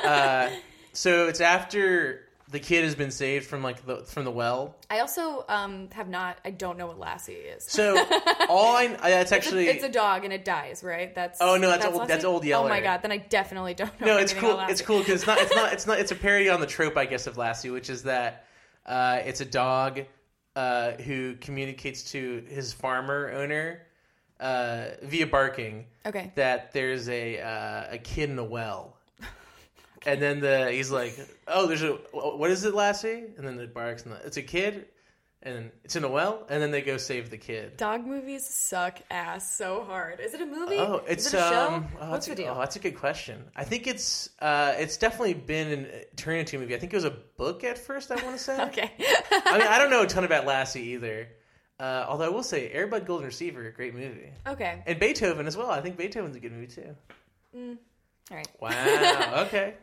[0.04, 0.50] Uh,
[0.92, 4.76] so it's after the kid has been saved from like the from the well.
[4.88, 6.38] I also um, have not.
[6.44, 7.64] I don't know what Lassie is.
[7.64, 7.96] So
[8.48, 11.14] all I that's It's a- actually it's a dog and it dies, right?
[11.14, 12.08] That's Oh, no, that's old- Lassie?
[12.12, 14.06] that's Old Oh my god, then I definitely don't know.
[14.06, 14.60] no, it's cool.
[14.68, 15.38] It's cool because it's not.
[15.40, 15.72] It's not.
[15.72, 15.98] It's not.
[15.98, 18.44] It's a parody on the trope, I guess, of Lassie, which is that
[18.86, 20.02] uh, it's a dog
[20.54, 23.82] uh, who communicates to his farmer owner
[24.40, 26.32] uh, via barking Okay.
[26.34, 28.96] that there's a uh, a kid in a well.
[30.06, 33.72] And then the he's like, "Oh, there's a what is it, Lassie?" And then it
[33.72, 34.86] barks, and the, it's a kid.
[35.44, 37.76] and it's in a well, and then they go save the kid.
[37.76, 40.20] Dog movies suck ass so hard.
[40.20, 40.76] Is it a movie?
[40.78, 41.68] Oh, it's Is it a show?
[41.68, 41.88] um.
[42.00, 42.54] Oh, What's that's the a, deal?
[42.56, 43.44] Oh, that's a good question.
[43.56, 46.74] I think it's uh, it's definitely been in, turned into a movie.
[46.74, 48.10] I think it was a book at first.
[48.10, 48.60] I want to say.
[48.66, 48.90] okay.
[49.30, 51.28] I mean, I don't know a ton about Lassie either.
[51.80, 54.84] Uh, although I will say, Air Bud Golden Receiver, great movie, okay.
[54.86, 55.70] and Beethoven as well.
[55.70, 57.76] I think Beethoven's a good movie too.
[58.32, 58.48] All right.
[58.60, 59.44] Wow.
[59.46, 59.74] Okay.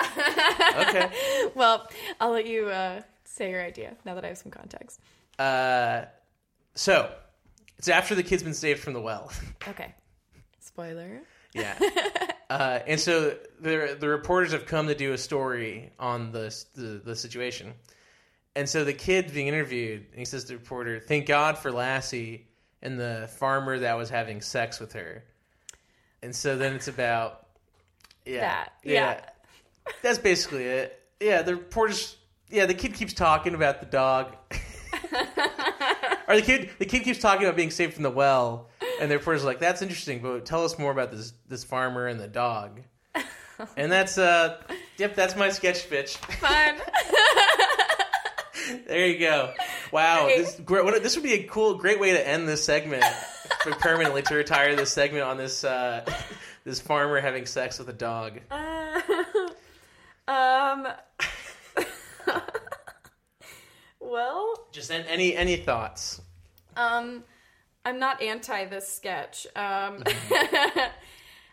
[0.78, 1.12] okay.
[1.54, 1.88] Well,
[2.20, 5.00] I'll let you uh, say your idea now that I have some context.
[5.38, 6.06] Uh,
[6.74, 7.12] so
[7.78, 9.32] it's after the kid's been saved from the well.
[9.68, 9.93] Okay.
[10.60, 11.22] Spoiler.
[11.54, 11.78] Yeah.
[12.50, 17.02] uh, and so the the reporters have come to do a story on the, the
[17.04, 17.74] the situation.
[18.56, 21.72] And so the kid's being interviewed, and he says to the reporter, "Thank God for
[21.72, 22.47] Lassie
[22.82, 25.24] and the farmer that was having sex with her."
[26.22, 27.49] And so then it's about
[28.26, 28.74] yeah, That.
[28.84, 29.22] Yeah.
[30.02, 31.00] That's basically it.
[31.20, 32.16] Yeah, the reporters.
[32.50, 34.36] Yeah, the kid keeps talking about the dog.
[36.28, 38.70] or the kid, the kid keeps talking about being saved from the well,
[39.02, 42.20] and the reporter's like, "That's interesting, but tell us more about this this farmer and
[42.20, 42.82] the dog."
[43.76, 44.56] And that's uh,
[44.98, 46.16] yep, that's my sketch bitch.
[46.16, 46.76] Fun.
[48.88, 49.54] There you go.
[49.92, 50.38] Wow, Great.
[50.38, 50.62] this.
[50.68, 53.04] What, this would be a cool, great way to end this segment
[53.80, 56.06] permanently to retire this segment on this uh,
[56.70, 58.40] this farmer having sex with a dog.
[60.28, 60.88] um.
[64.00, 66.22] well, Just an- any any thoughts?
[66.78, 67.24] um,
[67.86, 69.48] I'm not anti this sketch.
[69.56, 70.04] Um.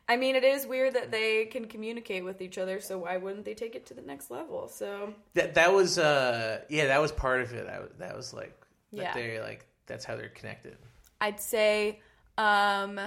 [0.09, 3.45] I mean, it is weird that they can communicate with each other, so why wouldn't
[3.45, 4.69] they take it to the next level?
[4.69, 7.67] So, That that was uh yeah that was part of it.
[7.67, 8.55] I, was- that was like
[8.93, 9.15] that Yeah.
[9.15, 10.77] they're like that's how they're connected.
[11.21, 12.01] I'd say
[12.39, 13.01] um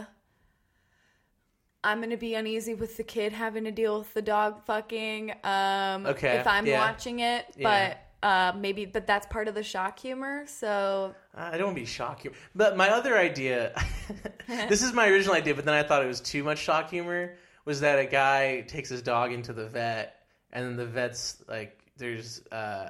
[1.83, 5.31] I'm gonna be uneasy with the kid having to deal with the dog fucking.
[5.43, 6.79] Um Okay, if I'm yeah.
[6.79, 7.45] watching it.
[7.57, 7.95] Yeah.
[8.21, 11.81] But uh maybe but that's part of the shock humor, so I don't want to
[11.81, 13.73] be shock humor, but my other idea,
[14.47, 17.35] this is my original idea, but then I thought it was too much shock humor.
[17.63, 20.15] Was that a guy takes his dog into the vet,
[20.51, 22.89] and then the vet's like, "There's uh,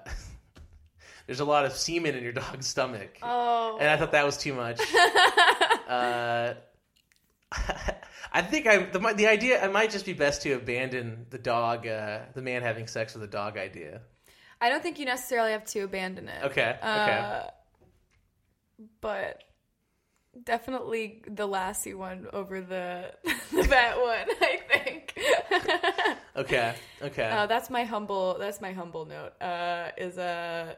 [1.27, 4.37] there's a lot of semen in your dog's stomach," Oh and I thought that was
[4.37, 4.79] too much.
[5.87, 6.18] uh,
[8.31, 11.87] I think I the, the idea it might just be best to abandon the dog,
[11.87, 14.01] uh, the man having sex with a dog idea.
[14.61, 16.43] I don't think you necessarily have to abandon it.
[16.45, 16.83] Okay, okay.
[16.83, 17.43] Uh,
[19.01, 19.43] but
[20.43, 23.13] definitely the Lassie one over the
[23.51, 25.19] the vet one, I think.
[26.35, 26.73] Okay.
[27.01, 27.29] Okay.
[27.29, 28.37] Uh, that's my humble.
[28.39, 29.33] That's my humble note.
[29.41, 30.77] Uh, is a.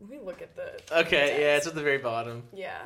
[0.00, 0.80] let me look at the.
[1.00, 1.38] okay.
[1.40, 2.44] Yeah, it's at the very bottom.
[2.54, 2.80] Yeah.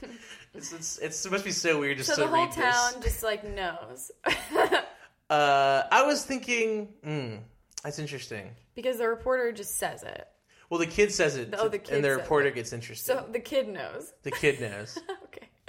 [0.56, 2.94] It's, it's, it's supposed to be so weird just So to the whole read town
[2.96, 3.04] this.
[3.12, 4.10] just like knows
[5.30, 7.40] Uh, I was thinking, mm,
[7.82, 8.50] that's interesting.
[8.76, 10.26] because the reporter just says it.
[10.70, 12.54] Well, the kid says it, Oh, the kid and the reporter it.
[12.54, 13.06] gets interested.
[13.06, 14.12] So the kid knows.
[14.22, 14.98] the kid knows.
[15.24, 15.48] Okay.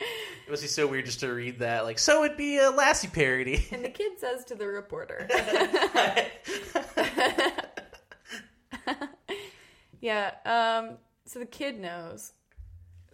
[0.00, 1.84] it must be so weird just to read that.
[1.84, 3.66] Like, so it'd be a Lassie parody.
[3.72, 5.28] And the kid says to the reporter.
[10.00, 10.32] yeah.
[10.44, 10.96] Um.
[11.26, 12.32] So the kid knows.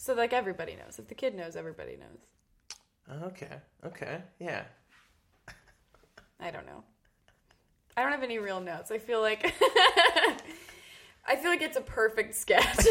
[0.04, 0.98] So like everybody knows.
[0.98, 3.22] If the kid knows, everybody knows.
[3.22, 3.62] okay.
[3.86, 4.20] Okay.
[4.38, 4.64] Yeah.
[6.38, 6.84] I don't know.
[7.96, 8.90] I don't have any real notes.
[8.90, 9.54] I feel like
[11.26, 12.76] I feel like it's a perfect sketch.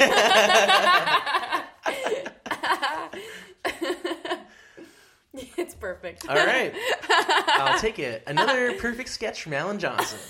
[5.56, 6.28] it's perfect.
[6.28, 6.74] All right.
[7.10, 8.24] I'll take it.
[8.26, 10.18] Another perfect sketch from Alan Johnson.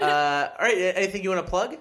[0.00, 0.78] Uh, all right.
[0.78, 1.76] Anything you want to plug?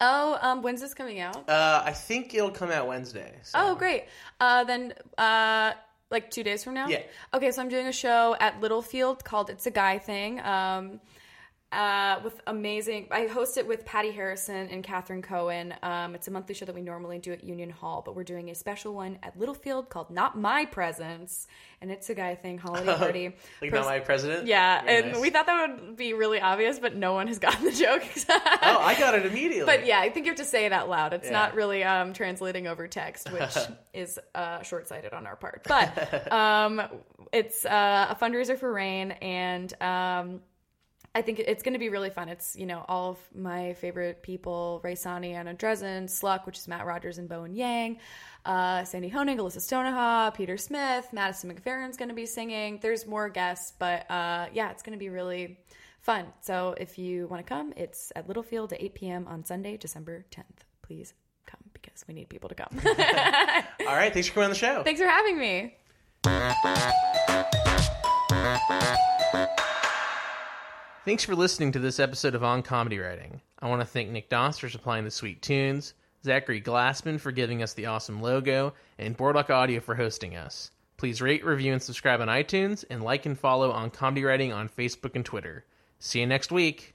[0.00, 1.48] Oh, um, when's this coming out?
[1.48, 3.34] Uh, I think it'll come out Wednesday.
[3.42, 3.58] So.
[3.60, 4.04] Oh, great.
[4.40, 5.72] Uh, then, uh,
[6.10, 6.88] like two days from now.
[6.88, 7.02] Yeah.
[7.34, 11.00] Okay, so I'm doing a show at Littlefield called "It's a Guy Thing." Um,
[11.72, 13.06] uh, with amazing.
[13.10, 15.72] I host it with Patty Harrison and Catherine Cohen.
[15.82, 18.50] Um, it's a monthly show that we normally do at Union Hall, but we're doing
[18.50, 21.46] a special one at Littlefield called "Not My Presence,"
[21.80, 23.26] and it's a guy thing holiday party.
[23.62, 24.46] Like Pers- not my president.
[24.48, 25.20] Yeah, Very and nice.
[25.20, 28.02] we thought that would be really obvious, but no one has gotten the joke.
[28.62, 29.64] Oh, I got it immediately.
[29.66, 31.12] But yeah, I think you have to say it out loud.
[31.12, 31.32] It's Yeah.
[31.32, 33.56] not really um, translating over text, which
[33.94, 35.64] is uh, short sighted on our part.
[35.66, 36.82] But um,
[37.32, 40.40] it's uh, a fundraiser for RAINN, and um,
[41.14, 42.28] I think it's going to be really fun.
[42.28, 46.68] It's you know all of my favorite people: Rae Sanni, Anna Drezen, Sluck, which is
[46.68, 47.98] Matt Rogers and Bowen Yang,
[48.44, 52.78] uh, Sandy Honig, Alyssa Stonoha, Peter Smith, Madison McFerrin's going to be singing.
[52.80, 55.58] There's more guests, but uh, yeah, it's going to be really
[56.00, 56.26] fun.
[56.42, 59.26] So if you want to come, it's at Littlefield at 8 p.m.
[59.26, 60.44] on Sunday, December 10th.
[60.82, 61.14] Please
[61.46, 62.68] come because we need people to come.
[62.86, 64.12] All right.
[64.12, 64.82] Thanks for coming on the show.
[64.84, 65.76] Thanks for having me.
[71.06, 73.40] Thanks for listening to this episode of On Comedy Writing.
[73.58, 77.62] I want to thank Nick Doss for supplying the sweet tunes, Zachary Glassman for giving
[77.62, 80.70] us the awesome logo, and Boardwalk Audio for hosting us.
[80.98, 84.68] Please rate, review, and subscribe on iTunes, and like and follow on Comedy Writing on
[84.68, 85.64] Facebook and Twitter.
[85.98, 86.94] See you next week.